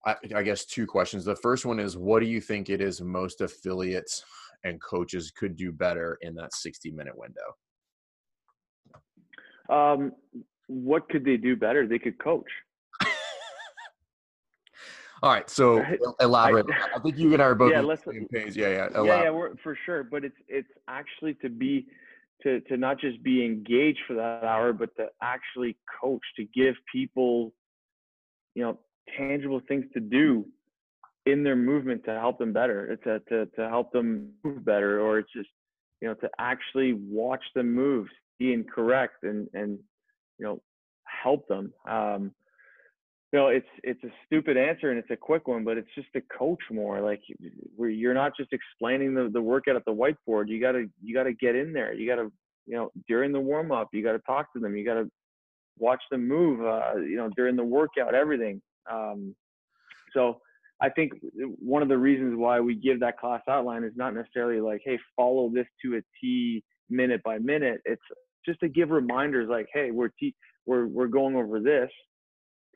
[0.06, 1.26] I, I guess two questions.
[1.26, 4.24] The first one is, what do you think it is most affiliates
[4.64, 7.56] and coaches could do better in that sixty minute window?
[9.68, 10.12] Um,
[10.68, 11.86] what could they do better?
[11.86, 12.48] They could coach.
[15.22, 15.84] All right, so
[16.20, 16.64] elaborate.
[16.96, 18.56] I, think you and I are both Yeah, on the same page.
[18.56, 18.74] Yeah, yeah.
[18.76, 19.24] yeah, Elaborate.
[19.24, 20.02] yeah, we're, for sure.
[20.02, 21.86] But it's it's actually to be
[22.42, 26.74] to to not just be engaged for that hour, but to actually coach to give
[26.92, 27.52] people,
[28.54, 28.78] you know,
[29.16, 30.46] tangible things to do
[31.26, 32.86] in their movement to help them better.
[32.92, 35.48] It's a, to to help them move better, or it's just
[36.00, 39.78] you know to actually watch them move, be incorrect, and and
[40.38, 40.62] you know
[41.04, 41.72] help them.
[41.88, 42.32] Um,
[43.32, 46.08] you know, it's it's a stupid answer and it's a quick one, but it's just
[46.14, 47.00] to coach more.
[47.00, 47.22] Like
[47.76, 50.48] where you're not just explaining the, the workout at the whiteboard.
[50.48, 51.92] You gotta you gotta get in there.
[51.92, 52.30] You gotta
[52.66, 53.88] you know during the warm up.
[53.92, 54.76] You gotta talk to them.
[54.76, 55.08] You gotta
[55.78, 56.60] watch them move.
[56.60, 58.60] Uh, you know during the workout, everything.
[58.90, 59.36] Um,
[60.12, 60.40] so
[60.80, 64.60] I think one of the reasons why we give that class outline is not necessarily
[64.60, 67.80] like, hey, follow this to a T minute by minute.
[67.84, 68.02] It's
[68.44, 70.10] just to give reminders like, hey, we're
[70.66, 71.90] we're we're going over this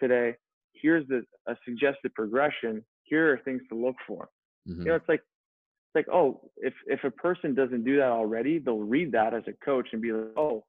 [0.01, 0.37] today.
[0.75, 2.85] Here's the a suggested progression.
[3.05, 4.29] Here are things to look for.
[4.69, 4.79] Mhm.
[4.79, 8.59] You know, it's like it's like, oh, if if a person doesn't do that already,
[8.59, 10.65] they'll read that as a coach and be like, oh,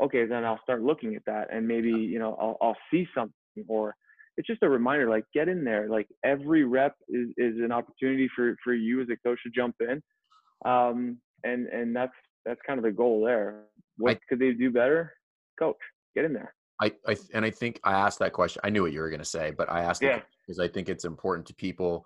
[0.00, 3.32] okay, then I'll start looking at that and maybe you know I'll I'll see something
[3.68, 3.94] or
[4.36, 8.28] it's just a reminder like get in there like every rep is, is an opportunity
[8.36, 10.02] for for you as a coach to jump in
[10.70, 12.12] um and and that's
[12.44, 13.64] that's kind of the goal there
[13.96, 15.14] what I- could they do better
[15.58, 15.76] coach
[16.14, 18.60] get in there I, I and I think I asked that question.
[18.64, 20.16] I knew what you were going to say, but I asked Yeah.
[20.16, 22.04] it because I think it's important to people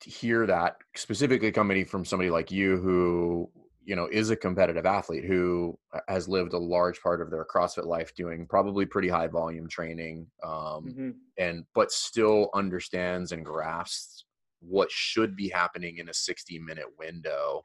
[0.00, 3.50] to hear that specifically coming from somebody like you who
[3.84, 7.86] you know is a competitive athlete who has lived a large part of their CrossFit
[7.86, 11.14] life doing probably pretty high volume training um, Mhm.
[11.38, 14.24] and but still understands and grasps
[14.60, 17.62] what should be happening in a 60 minute window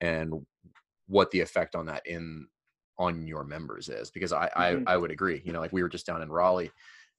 [0.00, 0.32] and
[1.06, 2.46] what the effect on that in
[3.02, 4.84] on your members is because I, Mhm.
[4.86, 5.42] I I would agree.
[5.44, 6.70] You know, like we were just down in Raleigh,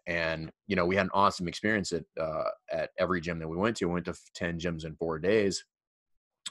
[0.08, 3.58] and you know we had an awesome experience at uh, at every gym that we
[3.58, 3.86] went to.
[3.88, 5.66] We went to ten gyms in four days,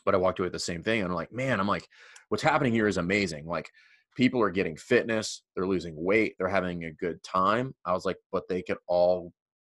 [0.05, 1.01] but I walked away with the same thing.
[1.03, 1.89] And I'm like, man, I'm like,
[2.29, 3.47] what's happening here is amazing.
[3.47, 3.71] Like
[4.17, 7.75] people are getting fitness, they're losing weight, they're having a good time.
[7.85, 9.33] I was like, but they could all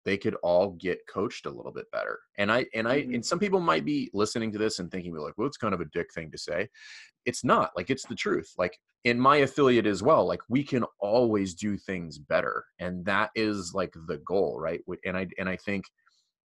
[0.04, 2.20] they could all get coached a little bit better.
[2.38, 3.14] And I and I Mhm.
[3.14, 5.80] and some people might be listening to this and thinking, like, well, it's kind of
[5.80, 6.68] a dick thing to say.
[7.26, 7.70] It's not.
[7.76, 8.52] Like it's the truth.
[8.58, 12.64] Like in my affiliate as well, like we can always do things better.
[12.78, 14.80] And that is like the goal, right?
[15.04, 15.84] And I and I think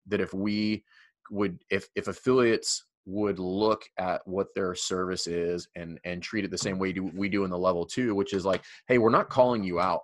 [0.06, 0.84] that if we
[1.30, 6.50] would if if affiliates would look at what their service is and and treat it
[6.50, 9.10] the same way do we do in the level two, which is like, hey, we're
[9.10, 10.02] not calling you out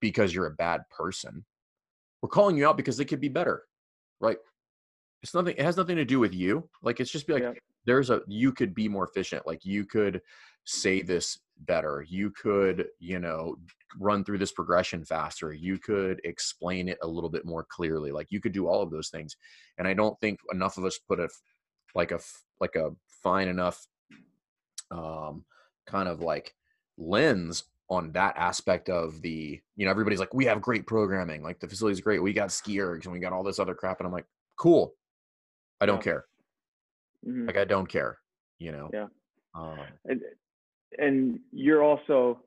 [0.00, 1.44] because you're a bad person.
[2.20, 3.64] We're calling you out because they could be better,
[4.20, 4.38] right?
[5.22, 5.56] It's nothing.
[5.56, 6.68] It has nothing to do with you.
[6.82, 7.52] Like it's just be like Yeah.
[7.86, 9.46] There's a you could be more efficient.
[9.46, 10.20] Like you could
[10.64, 12.04] say this better.
[12.08, 13.56] You could you know
[13.98, 15.52] run through this progression faster.
[15.52, 18.10] You could explain it a little bit more clearly.
[18.12, 19.36] Like you could do all of those things.
[19.78, 21.28] And I don't think enough of us put a
[21.94, 22.20] like a
[22.60, 22.90] like a
[23.22, 23.86] fine enough
[24.90, 25.44] um
[25.86, 26.54] kind of like
[26.98, 31.58] lens on that aspect of the you know everybody's like we have great programming like
[31.60, 34.06] the facility's great we got ski ergs and we got all this other crap and
[34.06, 34.26] i'm like
[34.58, 34.94] cool
[35.80, 36.02] i don't Yeah.
[36.02, 36.24] care
[37.26, 37.46] Mhm.
[37.46, 38.18] like i don't care
[38.58, 39.08] you know Yeah.
[39.54, 40.20] um, and
[40.98, 42.42] and you're also,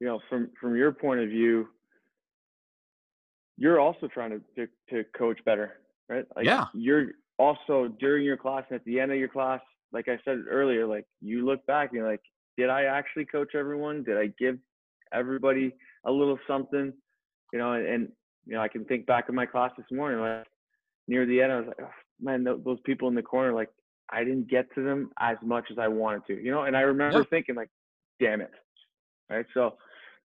[0.00, 1.68] you know, from from your point of view,
[3.56, 6.24] you're also trying to to, to coach better, right?
[6.36, 6.66] Like Yeah.
[6.74, 9.60] You're also during your class and at the end of your class,
[9.92, 12.22] like I said earlier, like you look back and you're like,
[12.56, 14.02] did I actually coach everyone?
[14.04, 14.58] Did I give
[15.12, 15.72] everybody
[16.04, 16.92] a little something?
[17.52, 18.12] You know, and, and
[18.46, 20.46] you know, I can think back in my class this morning, like
[21.06, 21.90] near the end, I was like, oh,
[22.20, 23.70] man, th- those people in the corner, like
[24.10, 26.64] I didn't get to them as much as I wanted to, you know.
[26.64, 27.24] And I remember Yeah.
[27.30, 27.70] thinking, like,
[28.20, 28.50] damn it,
[29.30, 29.46] right?
[29.54, 29.76] So,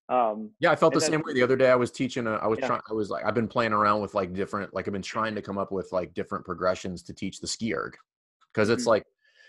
[0.08, 1.70] um, Yeah, I felt the then- same way the other day.
[1.70, 2.26] I was teaching.
[2.26, 2.66] A, I was Yeah.
[2.68, 2.82] trying.
[2.90, 4.74] I was like, I've been playing around with like different.
[4.74, 7.74] Like I've been trying to come up with like different progressions to teach the ski
[7.74, 7.96] erg,
[8.52, 8.88] because it's Mhm.
[8.88, 9.06] like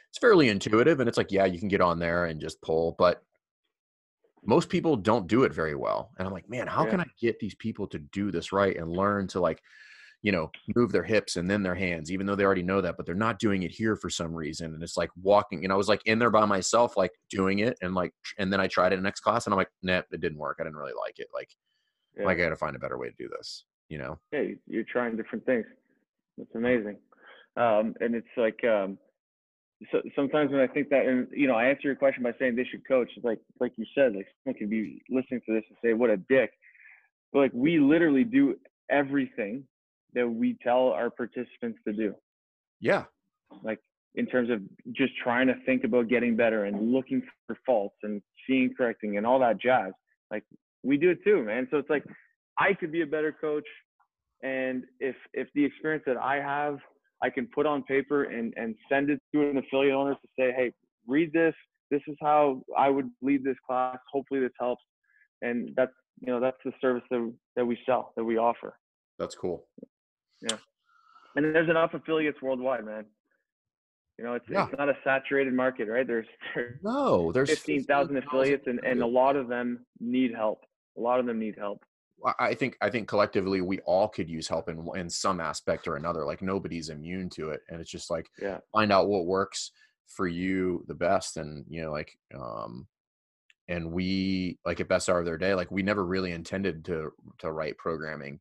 [0.09, 2.93] it's fairly intuitive, and it's like yeah, you can get on there and just pull,
[2.97, 3.23] but
[4.43, 6.11] most people don't do it very well.
[6.17, 6.89] And I'm like, man, how Yeah.
[6.91, 9.61] can I get these people to do this right and learn to like,
[10.22, 12.95] you know, move their hips and then their hands, even though they already know that,
[12.95, 14.74] but they're not doing it here for some reason.
[14.74, 15.63] And it's like walking.
[15.63, 18.59] And I was like in there by myself, like doing it, and like, and then
[18.59, 20.57] I tried it in next class, and I'm like, nah, it didn't work.
[20.59, 21.28] I didn't really like it.
[21.34, 21.49] Like,
[22.17, 22.26] yeah.
[22.26, 23.65] like I got to find a better way to do this.
[23.89, 24.19] You know?
[24.32, 25.65] yeah, you- you're trying different things.
[26.38, 26.97] It's amazing.
[27.57, 28.97] Um, and it's like um,
[29.91, 32.55] so, sometimes when I think that, and you know, I answer your question by saying
[32.55, 33.09] they should coach.
[33.24, 36.17] Like like you said, like someone could be listening to this and say, "What a
[36.17, 36.51] dick,"
[37.34, 38.55] but like we literally do
[38.89, 39.63] everything
[40.14, 42.16] that we tell our participants to do.
[42.80, 43.05] Yeah.
[43.64, 43.80] like
[44.16, 48.22] in terms of just trying to think about getting better and looking for faults and
[48.47, 49.93] seeing correcting and all that jazz.
[50.30, 50.43] Like
[50.84, 51.68] we do it too, man.
[51.72, 52.03] So it's like
[52.57, 53.68] I could be a better coach,
[54.43, 56.80] and if if the experience that I have,
[57.24, 60.53] I can put on paper and and send it to an affiliate owner to say,
[60.55, 60.74] hey,
[61.07, 61.53] read this.
[61.89, 63.97] This is how I would lead this class.
[64.12, 64.84] Hopefully this helps,
[65.41, 68.78] and that's you know that's the service that that we sell that we offer.
[69.20, 69.66] That's cool.
[71.35, 73.05] And there's enough affiliates worldwide, man.
[74.17, 74.67] You know, it's, Yeah.
[74.67, 76.05] it's not a saturated market, right?
[76.05, 80.63] There's, there's No, there's 15,000 affiliates and, and a lot of them need help.
[80.97, 81.83] A lot of them need help.
[82.25, 85.87] I- I think I think collectively we all could use help in in some aspect
[85.87, 86.23] or another.
[86.23, 88.59] Like nobody's immune to it, and it's just like Yeah.
[88.71, 89.71] find out what works
[90.05, 92.87] for you the best, and you know, like um,
[93.69, 97.11] and we like at best hour of their day, like we never really intended to
[97.39, 98.39] to write programming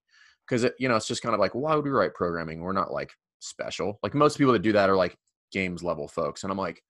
[0.51, 2.61] because it, you know it's just kind of like why would we write programming?
[2.61, 3.99] We're not like special.
[4.03, 5.17] Like most people that do that are like
[5.53, 6.83] games level folks, and I'm like,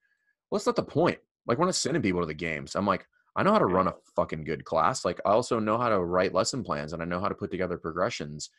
[0.51, 1.19] well, that's not the point.
[1.47, 2.75] Like we're not sending people to the games.
[2.75, 3.07] I'm like,
[3.37, 5.05] I know how to run a fucking good class.
[5.05, 7.51] Like I also know how to write lesson plans and I know how to put
[7.51, 8.51] together progressions.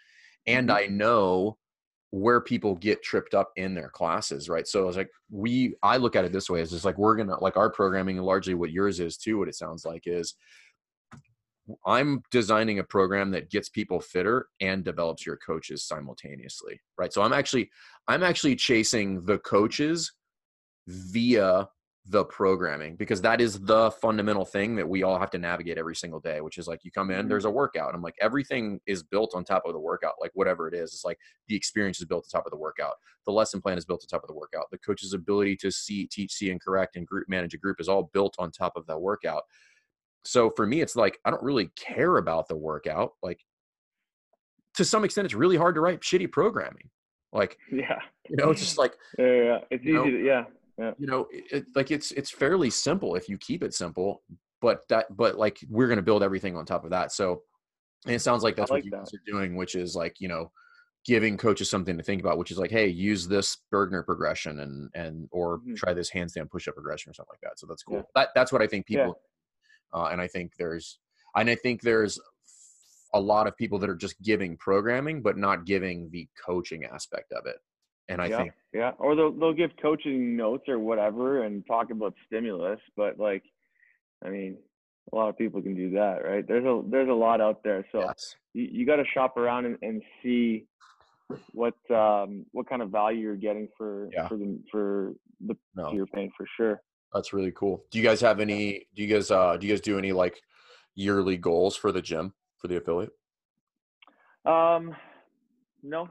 [0.47, 0.75] And Mhm.
[0.75, 1.57] I know
[2.11, 4.67] where people get tripped up in their classes, right?
[4.67, 7.41] So it's like we I look at it this way is just like we're gonna
[7.41, 10.35] like our programming and largely what yours is too, what it sounds like is
[11.85, 17.13] I'm designing a program that gets people fitter and develops your coaches simultaneously, right?
[17.13, 17.69] So I'm actually
[18.07, 20.11] I'm actually chasing the coaches
[20.87, 21.67] via
[22.07, 25.95] the programming because that is the fundamental thing that we all have to navigate every
[25.95, 27.29] single day which is like you come in Mhm.
[27.29, 30.67] there's a workout i'm like everything is built on top of the workout like whatever
[30.67, 32.95] it is it's like the experience is built on top of the workout
[33.27, 36.07] the lesson plan is built on top of the workout the coach's ability to see
[36.07, 38.87] teach see and correct and group manage a group is all built on top of
[38.87, 39.43] that workout
[40.25, 43.39] so for me it's like i don't really care about the workout like
[44.75, 46.89] to some extent it's really hard to write shitty programming
[47.33, 47.99] like Yeah.
[48.29, 49.25] you know it's just like Yeah.
[49.25, 49.57] yeah, yeah.
[49.71, 50.91] It's You know, easy to, yeah.
[50.97, 54.21] you know it, like it's it's fairly simple if you keep it simple
[54.61, 57.41] but that but like we're going to build everything on top of that so
[58.05, 58.97] and it sounds like that's like what you that.
[58.99, 60.51] guys are doing which is like you know
[61.03, 64.89] giving coaches something to think about which is like hey use this Burgener progression and
[64.93, 65.75] and or Mhm.
[65.75, 68.01] try this handstand push-up progression or something like that so that's cool Yeah.
[68.15, 69.05] that that's what i think Yeah.
[69.05, 69.19] people
[69.93, 70.99] uh, and i think there's
[71.35, 72.19] and i think there's
[73.13, 77.31] a lot of people that are just giving programming but not giving the coaching aspect
[77.33, 77.57] of it
[78.09, 78.37] and i yeah.
[78.37, 78.91] think Yeah.
[78.99, 82.79] Or they'll, they'll give coaching notes or whatever and talk about stimulus.
[82.95, 83.43] But like,
[84.25, 84.57] I mean,
[85.11, 86.47] a lot of people can do that, right?
[86.47, 87.85] There's a, there's a lot out there.
[87.91, 90.65] So, yes you, you got to shop around and, and see
[91.53, 94.27] what um what kind of value you're getting for Yeah.
[94.27, 96.81] for the for the no you're paying for sure.
[97.13, 97.83] That's really cool.
[97.91, 98.87] Do you guys have any?
[98.95, 100.41] Do you guys uh do you guys do any like
[100.95, 103.11] yearly goals for the gym for the affiliate?
[104.45, 104.95] Um,
[105.83, 106.09] no,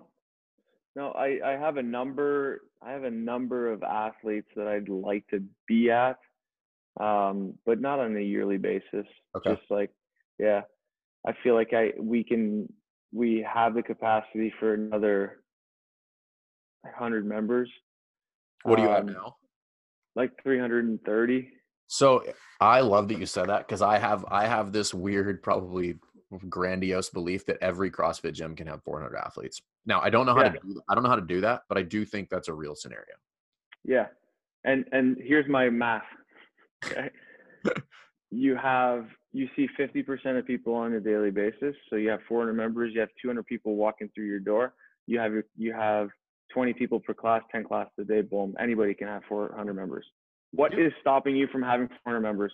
[0.95, 1.11] no.
[1.13, 2.63] I I have a number.
[2.83, 6.19] I have a number of athletes that I'd like to be at,
[7.01, 9.07] um, but not on a yearly basis.
[9.37, 9.55] Okay.
[9.55, 9.91] Just like,
[10.39, 10.63] yeah,
[11.27, 12.73] I feel like I we can
[13.13, 15.43] we have the capacity for another
[16.95, 17.71] hundred members.
[18.63, 19.37] What do you have Um, now?
[20.17, 21.51] Like 330.
[21.87, 22.25] So
[22.61, 25.99] I love that you said that because I have I have this weird, probably
[26.49, 29.61] grandiose belief that every CrossFit gym can have 400 athletes.
[29.87, 30.51] Now I don't know how Yeah.
[30.53, 32.55] to do I don't know how to do that, but I do think that's a
[32.55, 33.17] real scenario.
[33.85, 34.07] Yeah.
[34.65, 36.05] And and here's my math.
[36.85, 37.11] Okay.
[38.31, 41.75] you have you see 50% of people on a daily basis.
[41.89, 44.75] So you have 400 members, you have 200 people walking through your door.
[45.07, 46.11] You have your, you have
[46.53, 48.23] 20 people per class, 10 classes a day.
[48.23, 50.05] Boom, anybody can have 400 members.
[50.53, 52.53] What is stopping you from having 400 members?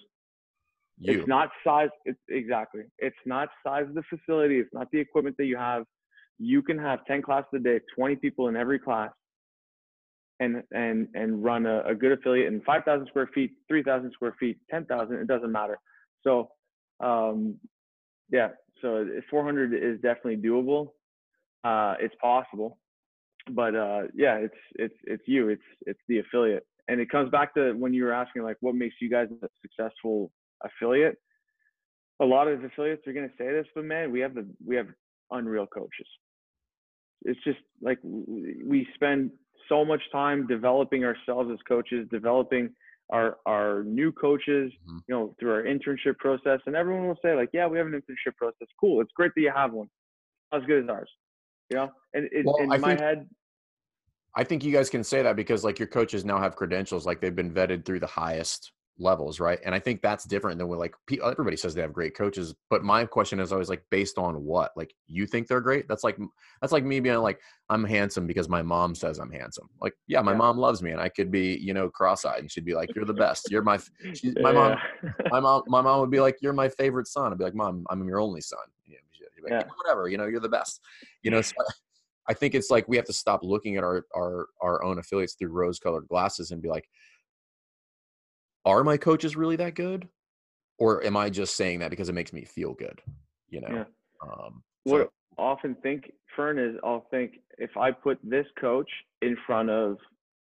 [0.99, 1.19] You.
[1.19, 1.89] It's not size.
[2.05, 2.83] It's exactly.
[2.99, 4.59] It's not size of the facility.
[4.59, 5.85] It's not the equipment that you have.
[6.39, 9.11] You can have 10 classes a day, 20 people in every class,
[10.41, 14.59] and and and run a, a good affiliate in 5,000 square feet, 3,000 square feet,
[14.71, 15.17] 10,000.
[15.17, 15.79] It doesn't matter.
[16.25, 16.49] So,
[17.01, 17.57] um,
[18.31, 18.49] yeah.
[18.83, 20.89] So 400 is definitely doable.
[21.65, 22.79] Uh, it's possible,
[23.51, 25.49] but uh, yeah, it's it's it's you.
[25.49, 28.75] It's it's the affiliate, and it comes back to when you were asking like, what
[28.75, 30.33] makes you guys a successful
[30.65, 31.19] affiliate?
[32.21, 34.77] A lot of affiliates are going to say this, but man, we have the we
[34.77, 34.89] have
[35.31, 36.07] unreal coaches.
[37.23, 39.31] It's just like we spend
[39.69, 42.71] so much time developing ourselves as coaches, developing
[43.11, 45.01] our our new coaches, Mhm.
[45.09, 46.61] you know, through our internship process.
[46.67, 48.69] And everyone will say, like, yeah, we have an internship process.
[48.81, 49.01] Cool.
[49.01, 49.89] It's great that you have one.
[50.53, 51.11] Not as good as ours.
[51.71, 51.91] You know?
[52.15, 53.29] And it, Well, in I my think- head,
[54.39, 57.21] I think you guys can say that because like your coaches now have credentials, like
[57.23, 59.59] they've been vetted through the highest levels, right?
[59.65, 62.83] And I think that's different than when like everybody says they have great coaches, but
[62.85, 64.73] my question is always like based on what?
[64.77, 65.89] Like you think they're great?
[65.89, 66.19] That's like
[66.61, 67.41] that's like me being like
[67.71, 69.71] I'm handsome because my mom says I'm handsome.
[69.81, 70.39] Like yeah, my Yeah.
[70.39, 73.05] mom loves me, and I could be you know cross-eyed, and she'd be like, "You're
[73.07, 73.51] the best.
[73.51, 73.79] You're my."
[74.43, 74.77] my mom
[75.31, 77.85] my mom my mom would be like you're my favorite son i'd be like mom
[77.91, 79.06] i'm your only son you know, she'd be
[79.43, 79.59] like, Yeah.
[79.61, 80.81] "Yeah, whatever you know you're the best
[81.23, 81.55] you know so
[82.29, 85.35] i think it's like we have to stop looking at our our our own affiliates
[85.35, 86.89] through rose colored glasses and be like
[88.65, 90.09] are my coaches really that good
[90.79, 93.01] or am i just saying that because it makes me feel good
[93.49, 93.85] you know Yeah.
[94.23, 98.89] um what so- I often think, Fern, is I'll think if I put this coach
[99.21, 99.99] in front of,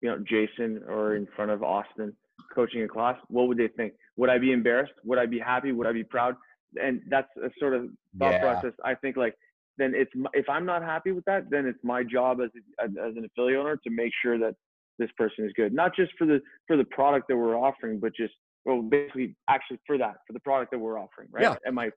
[0.00, 2.16] you know, Jason or in front of Austin
[2.54, 3.94] coaching a class, what would they think?
[4.16, 4.92] Would I be embarrassed?
[5.02, 5.72] Would I be happy?
[5.72, 6.36] Would I be proud?
[6.82, 8.72] And that's a sort of thought yeah process.
[8.84, 9.34] I think like
[9.78, 12.50] then it's if I'm not happy with that, then it's my job as
[12.80, 14.54] a, as an affiliate owner to make sure that
[14.98, 18.12] this person is good, not just for the for the product that we're offering, but
[18.16, 21.42] just well basically actually for that for the product that we're offering, right?
[21.42, 21.56] Yeah.
[21.66, 21.90] Am I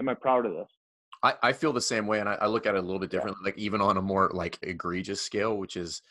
[0.00, 0.68] am I proud of this?
[1.22, 3.12] I, I feel the same way and I, I look at it a little bit
[3.12, 3.18] Yeah.
[3.18, 6.02] differently like even on a more like egregious scale which is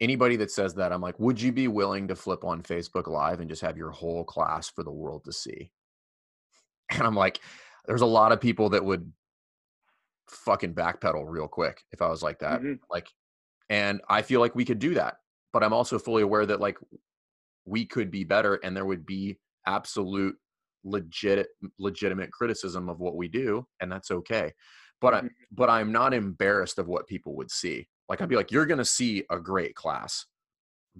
[0.00, 3.40] anybody that says that i'm like would you be willing to flip on facebook live
[3.40, 5.72] and just have your whole class for the world to see
[6.90, 7.40] and i'm like
[7.86, 9.10] there's a lot of people that would
[10.28, 12.78] fucking backpedal real quick if i was like that Mhm.
[12.90, 13.08] like
[13.70, 15.16] and i feel like we could do that
[15.52, 16.78] but i'm also fully aware that like
[17.64, 20.36] we could be better and there would be absolute
[20.84, 24.52] legit legitimate criticism of what we do and that's okay
[25.00, 25.30] but I, Mhm.
[25.50, 28.78] but i'm not embarrassed of what people would see like i'd be like you're going
[28.78, 30.26] to see a great class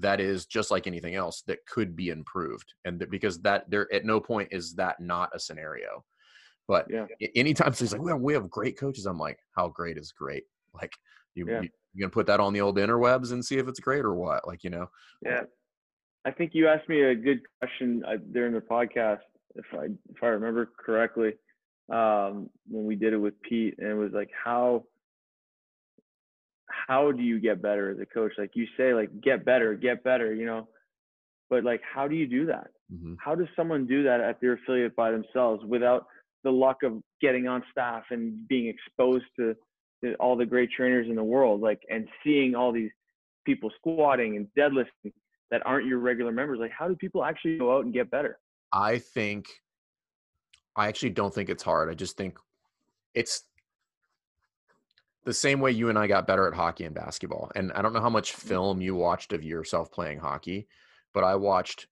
[0.00, 3.92] that is just like anything else that could be improved and that, because that there
[3.92, 6.04] at no point is that not a scenario
[6.66, 7.06] but Yeah.
[7.34, 10.44] anytime somebody's like we have, we have great coaches i'm like how great is great
[10.74, 10.92] like
[11.34, 11.62] you, Yeah.
[11.62, 14.14] you you gonna put that on the old interwebs and see if it's great or
[14.14, 14.88] what like you know
[15.22, 15.42] Yeah.
[16.24, 19.20] I think you asked me a good question uh, during the podcast,
[19.54, 21.32] if I if I remember correctly,
[21.90, 24.84] um, when we did it with Pete, and it was like, how
[26.68, 28.32] how do you get better as a coach?
[28.38, 30.68] Like you say, like get better, get better, you know,
[31.50, 32.68] but like how do you do that?
[32.92, 33.16] Mhm.
[33.18, 36.06] How does someone do that at their affiliate by themselves without
[36.44, 39.54] the luck of getting on staff and being exposed to
[40.20, 42.90] all the great trainers in the world, like and seeing all these
[43.44, 45.12] people squatting and deadlifting
[45.50, 46.58] that aren't your regular members?
[46.60, 48.38] Like, how do people actually go out and get better?
[48.72, 49.46] I think
[50.76, 51.90] I actually don't think it's hard.
[51.90, 52.38] I just think
[53.14, 53.47] it's
[55.28, 57.52] the same way you and I got better at hockey and basketball.
[57.54, 58.48] And I don't know how much mm-hmm.
[58.48, 60.66] film you watched of yourself playing hockey,
[61.12, 61.86] but I watched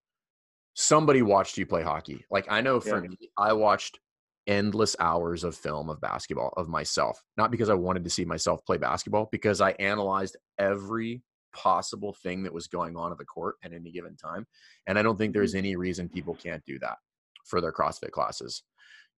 [0.73, 2.25] somebody watched you play hockey.
[2.31, 3.11] Like I know for Yeah.
[3.11, 4.01] me, I watched
[4.47, 7.23] endless hours of film of basketball of myself.
[7.37, 11.23] Not because I wanted to see myself play basketball, because I analyzed every
[11.53, 14.47] possible thing that was going on at the court at any given time.
[14.87, 15.59] And I don't think there's mm-hmm.
[15.59, 16.97] any reason people can't do that
[17.45, 18.63] for their CrossFit classes.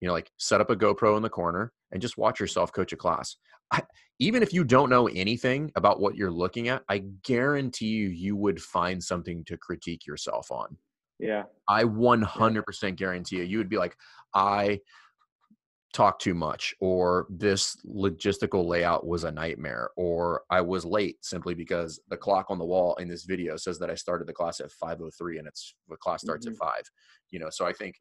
[0.00, 2.92] You know, like set up a GoPro in the corner and just watch yourself coach
[2.92, 3.36] a class.
[3.72, 3.82] I,
[4.18, 8.36] even if you don't know anything about what you're looking at, I guarantee you, you
[8.36, 10.76] would find something to critique yourself on.
[11.18, 11.44] Yeah.
[11.68, 13.96] I 100% guarantee you, you would be like,
[14.34, 14.80] I
[15.92, 21.54] talk too much, or this logistical layout was a nightmare, or I was late simply
[21.54, 24.60] because the clock on the wall in this video says that I started the class
[24.60, 26.52] at 5:03 and it's the class starts Mhm.
[26.52, 26.82] at five.
[27.30, 27.96] You know, so I think,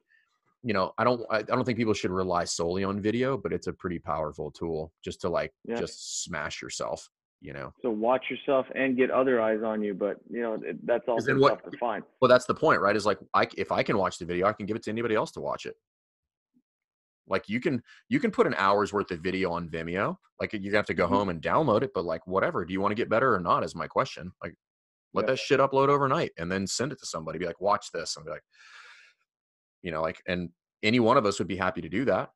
[0.64, 3.68] you know, I don't, I don't think people should rely solely on video, but it's
[3.68, 5.76] a pretty powerful tool just to like Yeah.
[5.80, 7.10] just smash yourself.
[7.40, 7.72] you know.
[7.84, 11.72] So watch yourself and get other eyes on you, but you know that's what- tough
[11.72, 12.04] to find.
[12.20, 12.96] Well, that's the point, right?
[12.96, 15.14] Is like I if I can watch the video, I can give it to anybody
[15.14, 15.76] else to watch it.
[17.28, 20.18] Like you can you can put an hour's worth of video on Vimeo.
[20.40, 21.10] Like you have to go Mhm.
[21.10, 22.66] home and download it, but like whatever.
[22.66, 23.64] Do you want to get better or not?
[23.64, 24.32] Is my question.
[24.44, 24.56] Like
[25.14, 25.32] let Yeah.
[25.34, 27.38] that shit upload overnight and then send it to somebody.
[27.40, 28.44] Be like, watch this, and be like,
[29.88, 30.50] you know, like, and
[30.84, 32.30] any one of us would be happy to do that.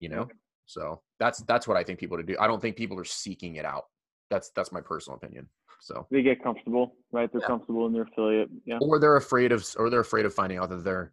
[0.00, 0.28] You know,
[0.66, 2.36] so that's that's what I think people to do.
[2.40, 3.84] I don't think people are seeking it out.
[4.28, 5.48] That's that's my personal opinion.
[5.80, 7.30] So They get comfortable, right?
[7.30, 7.46] They're Yeah.
[7.46, 8.48] comfortable in their affiliate.
[8.64, 8.78] Yeah.
[8.80, 11.12] or they're afraid of or they're afraid of finding out that they're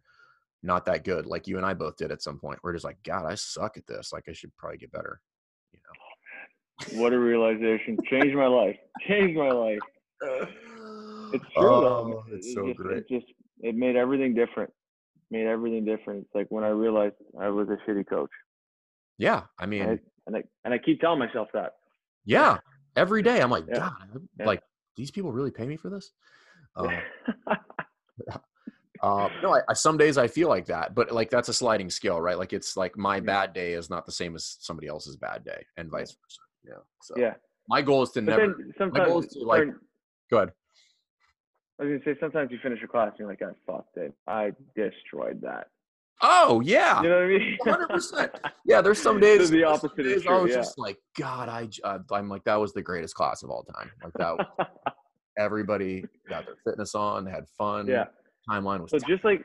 [0.64, 2.96] not that good like you and i both did at some point we're just like
[3.02, 5.20] god i suck at this like i should probably get better
[5.72, 7.96] you know What a realization.
[8.10, 8.76] Changed my life.
[9.08, 9.78] Changed my life.
[11.32, 11.98] It's true though.
[11.98, 12.36] oh, man.
[12.36, 13.26] it's It so just, great It just
[13.60, 14.70] it made everything different.
[15.32, 16.20] Made everything different.
[16.26, 18.30] It's like when I realized I was a shitty coach.
[19.18, 20.00] yeah i mean Right?
[20.26, 21.70] And I and I keep telling myself that.
[22.24, 22.58] yeah
[22.96, 23.78] every day i'm like Yeah.
[23.78, 24.06] god
[24.38, 24.46] Yeah.
[24.46, 24.62] like
[24.98, 26.06] these people really pay me for this
[26.76, 26.90] um,
[29.02, 31.90] uh, no I, I some days i feel like that but like that's a sliding
[31.90, 33.26] scale right like it's like my Mhm.
[33.26, 36.82] bad day is not the same as somebody else's bad day and vice versa yeah
[37.02, 37.34] so yeah.
[37.68, 39.68] my goal is to But never then goal sometimes is to, like-
[40.30, 40.52] go ahead
[41.80, 44.12] I was gonna say sometimes you finish a class and you're like, I fucked it.
[44.26, 45.68] I destroyed that.
[46.22, 47.58] oh yeah You know what I mean?
[47.64, 48.30] 100%.
[48.66, 49.50] Yeah, there's some days.
[49.50, 50.56] the opposite is days I was yeah.
[50.58, 53.90] just like, God, I, uh, I'm like, that was the greatest class of all time.
[54.04, 54.68] Like that,
[55.38, 57.86] everybody got their fitness on, had fun.
[57.86, 58.04] yeah.
[58.48, 58.90] Timeline was.
[58.90, 59.08] So tight.
[59.08, 59.44] just like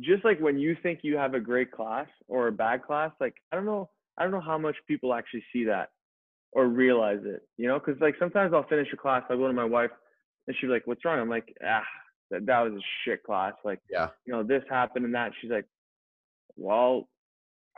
[0.00, 3.34] just like when you think you have a great class or a bad class, like
[3.52, 3.88] I don't know,
[4.18, 5.88] I don't know how much people actually see that
[6.52, 7.78] or realize it, you know?
[7.78, 9.90] Because like sometimes I'll finish a class, I'll go to my wife,
[10.46, 11.82] and she's like, "What's wrong?" I'm like, "Ah,
[12.30, 13.54] that, that was a shit class.
[13.64, 14.08] Like, Yeah.
[14.26, 15.66] you know, this happened and that." She's like,
[16.56, 17.08] "Well,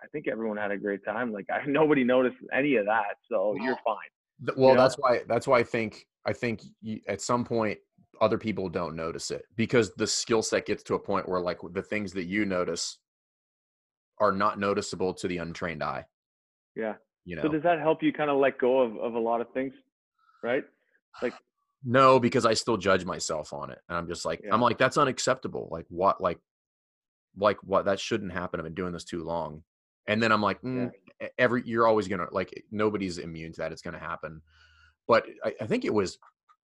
[0.03, 1.33] I think everyone had a great time.
[1.33, 4.81] Like, I, nobody noticed any of that, so you're fine." Well, know?
[4.81, 5.23] that's why.
[5.29, 6.07] That's why I think.
[6.27, 7.79] I think you, at some point,
[8.21, 11.59] other people don't notice it because the skill set gets to a point where, like,
[11.73, 12.99] the things that you notice
[14.21, 16.05] are not noticeable to the untrained eye.
[16.77, 16.95] Yeah.
[17.25, 17.43] You know.
[17.43, 19.73] So does that help you kind of let go of, of a lot of things,
[20.43, 20.65] right?
[21.85, 23.79] No, because I still judge myself on it.
[23.89, 24.53] And I'm just like, Yeah.
[24.53, 25.69] I'm like, that's unacceptable.
[25.71, 26.39] Like what, like,
[27.37, 28.59] like what, that shouldn't happen.
[28.59, 29.63] I've been doing this too long.
[30.07, 30.91] And then I'm like, mm,
[31.23, 33.73] e- every, you're always going to like, nobody's immune to that.
[33.73, 34.43] It's going to happen.
[35.07, 36.19] But I, I think it was,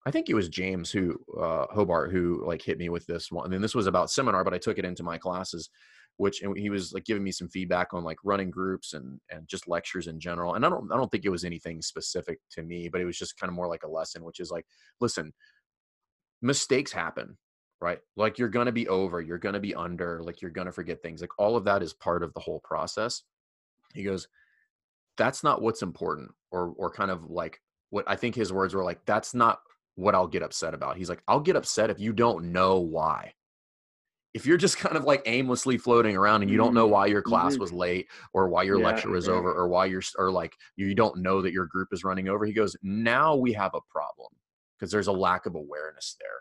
[0.06, 3.44] I think it was James who, uh, Hobart who like hit me with this one.
[3.44, 5.70] And then this was about seminar, but I took it into my classes,
[6.18, 9.48] which, and he was like giving me some feedback on like running groups and, and
[9.48, 10.54] just lectures in general.
[10.54, 13.18] And I don't, I don't think it was anything specific to me, but it was
[13.18, 14.66] just kind of more like a lesson, which is like,
[15.00, 15.32] listen,
[16.42, 17.38] mistakes happen,
[17.80, 17.98] right?
[18.16, 21.22] Like you're to be over, you're to be under, like you're to forget things.
[21.22, 23.22] Like all of that is part of the whole process.
[23.94, 24.28] He goes,
[25.16, 28.84] that's not what's important or or kind of like what I think his words were
[28.84, 29.60] like that's not
[29.96, 30.96] what I'll get upset about.
[30.96, 33.34] He's like I'll get upset if you don't know why.
[34.32, 36.88] If you're just kind of like aimlessly floating around and you don't know Mhm.
[36.88, 37.60] why your class Mhm.
[37.60, 39.28] was late or why your Yeah, lecture was yeah.
[39.28, 42.44] over or why you're or like you don't know that your group is running over.
[42.44, 44.30] He goes, "Now we have a problem
[44.78, 46.40] because there's a lack of awareness there."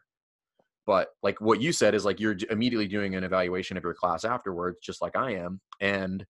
[0.85, 4.25] But like what you said is like you're immediately doing an evaluation of your class
[4.25, 5.61] afterwards, just like I am.
[5.79, 6.25] And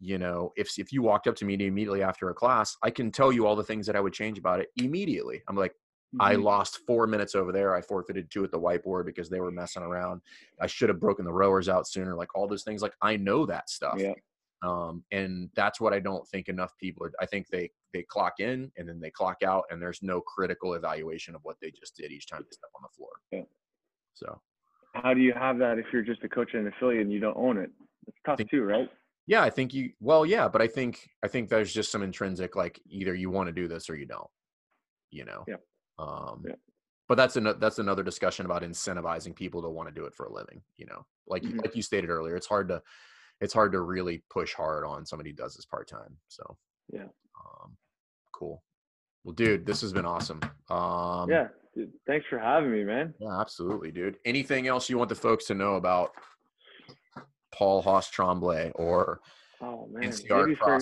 [0.00, 3.12] you know, if if you walked up to me immediately after a class, I can
[3.12, 5.42] tell you all the things that I would change about it immediately.
[5.48, 5.74] I'm like,
[6.20, 6.42] I Mhm.
[6.42, 7.74] lost four minutes over there.
[7.74, 10.20] I forfeited two at the whiteboard because they were messing around.
[10.60, 12.14] I should have broken the rowers out sooner.
[12.14, 12.82] Like all those things.
[12.82, 13.98] Like I know that stuff.
[13.98, 14.14] Yeah.
[14.62, 17.12] Um, and that's what I don't think enough people are.
[17.20, 20.74] I think they they clock in and then they clock out, and there's no critical
[20.74, 23.10] evaluation of what they just did each time they step on the floor.
[23.30, 23.44] Yeah.
[24.14, 24.40] So
[24.94, 27.18] How do you have that if you're just a coach and an affiliate and you
[27.20, 27.70] don't own it?
[28.06, 28.90] It's tough Think- too, right?
[29.26, 29.92] yeah, I think you.
[30.00, 33.46] Well, yeah, but I think I think there's just some intrinsic like either you want
[33.48, 34.30] to do this or you don't.
[35.10, 35.44] You know.
[35.48, 35.56] Yeah.
[35.98, 36.54] Um, Yeah.
[37.08, 40.24] But that's another that's another discussion about incentivizing people to want to do it for
[40.26, 40.62] a living.
[40.76, 41.62] You know, like you Mhm.
[41.62, 42.82] like you stated earlier, it's hard to
[43.40, 46.16] it's hard to really push hard on somebody who does this part time.
[46.28, 46.56] So
[46.88, 47.08] Yeah.
[47.44, 47.76] um,
[48.32, 48.62] cool.
[49.24, 50.40] Well, dude, this has been awesome.
[50.70, 51.48] Um, yeah.
[51.74, 53.14] Dude, thanks for having me, man.
[53.18, 54.18] Yeah, absolutely, dude.
[54.24, 56.14] Anything else you want the folks to know about
[57.52, 59.20] Paul Haas Tremblay or
[59.60, 60.04] Oh man.
[60.04, 60.78] NCR Maybe for?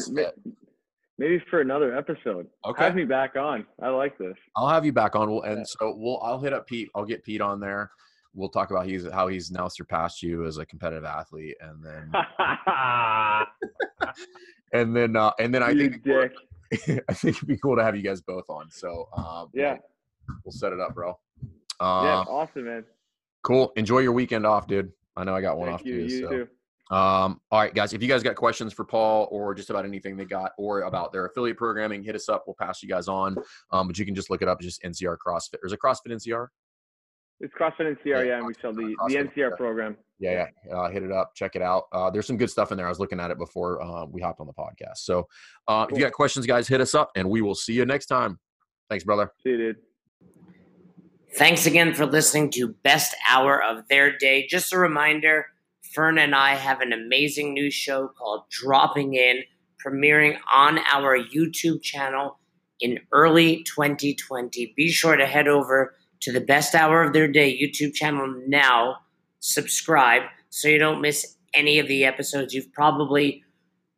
[1.20, 2.48] Maybe for another episode.
[2.64, 2.82] Okay.
[2.84, 3.64] Have me back on.
[3.80, 4.34] I like this.
[4.56, 5.30] I'll have you back on.
[5.30, 5.64] We'll, and Yeah.
[5.78, 6.88] so we'll I'll hit up Pete.
[6.96, 7.90] I'll get Pete on there.
[8.34, 12.10] We'll talk about he's how he's now surpassed you as a competitive athlete, and then
[14.72, 16.32] and then uh, and then I you think.
[17.08, 18.70] I think it'd be cool to have you guys both on.
[18.70, 19.76] So um, Yeah.
[20.44, 21.18] we'll set it up, bro.
[21.80, 22.20] Yeah.
[22.20, 22.84] Um, Awesome, man.
[23.42, 23.72] Cool.
[23.74, 24.92] Enjoy your weekend off, dude.
[25.16, 26.06] I know I got one Thank off you.
[26.06, 26.14] too.
[26.14, 26.48] You so too.
[26.90, 27.92] Um, all right, guys.
[27.92, 31.12] If you guys got questions for Paul or just about anything they got or about
[31.12, 32.44] their affiliate programming, hit us up.
[32.46, 33.36] We'll pass you guys on.
[33.70, 34.60] Um, but you can just look it up.
[34.60, 35.62] Just NCR CrossFit.
[35.62, 36.48] Or is it CrossFit NCR?
[37.40, 39.96] It's CrossFit NCR, yeah, yeah and we sell the, the NCR program.
[40.18, 40.76] Yeah, yeah.
[40.76, 41.84] Uh, hit it up, check it out.
[41.90, 42.84] Uh, there's some good stuff in there.
[42.84, 44.98] I was looking at it before uh, we hopped on the podcast.
[44.98, 45.26] So
[45.66, 45.96] uh, cool.
[45.96, 48.38] if you got questions, guys, hit us up, and we will see you next time.
[48.90, 49.32] Thanks, brother.
[49.42, 49.76] See you, dude.
[51.36, 54.46] Thanks again for listening to Best Hour of Their Day.
[54.46, 55.46] Just a reminder,
[55.94, 59.42] Fern and I have an amazing new show called Dropping In,
[59.84, 62.38] premiering on our YouTube channel
[62.80, 64.72] in early 2020.
[64.76, 68.98] Be sure to head over to the Best Hour of Their Day YouTube channel now.
[69.40, 72.54] Subscribe so you don't miss any of the episodes.
[72.54, 73.42] You've probably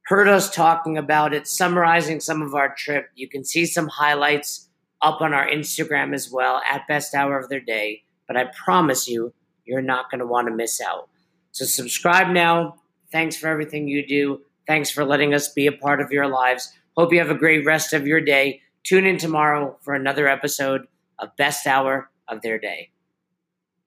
[0.07, 3.11] heard us talking about it, summarizing some of our trip.
[3.15, 4.69] You can see some highlights
[5.03, 8.05] up on our Instagram as well at Best Hour of Their Day.
[8.27, 9.35] But I promise you,
[9.67, 11.09] you're not going to want to miss out.
[11.53, 12.77] So subscribe now.
[13.11, 14.41] Thanks for everything you do.
[14.67, 16.73] Thanks for letting us be a part of your lives.
[16.97, 18.61] Hope you have a great rest of your day.
[18.85, 20.87] Tune in tomorrow for another episode
[21.19, 22.92] of Best Hour of their day.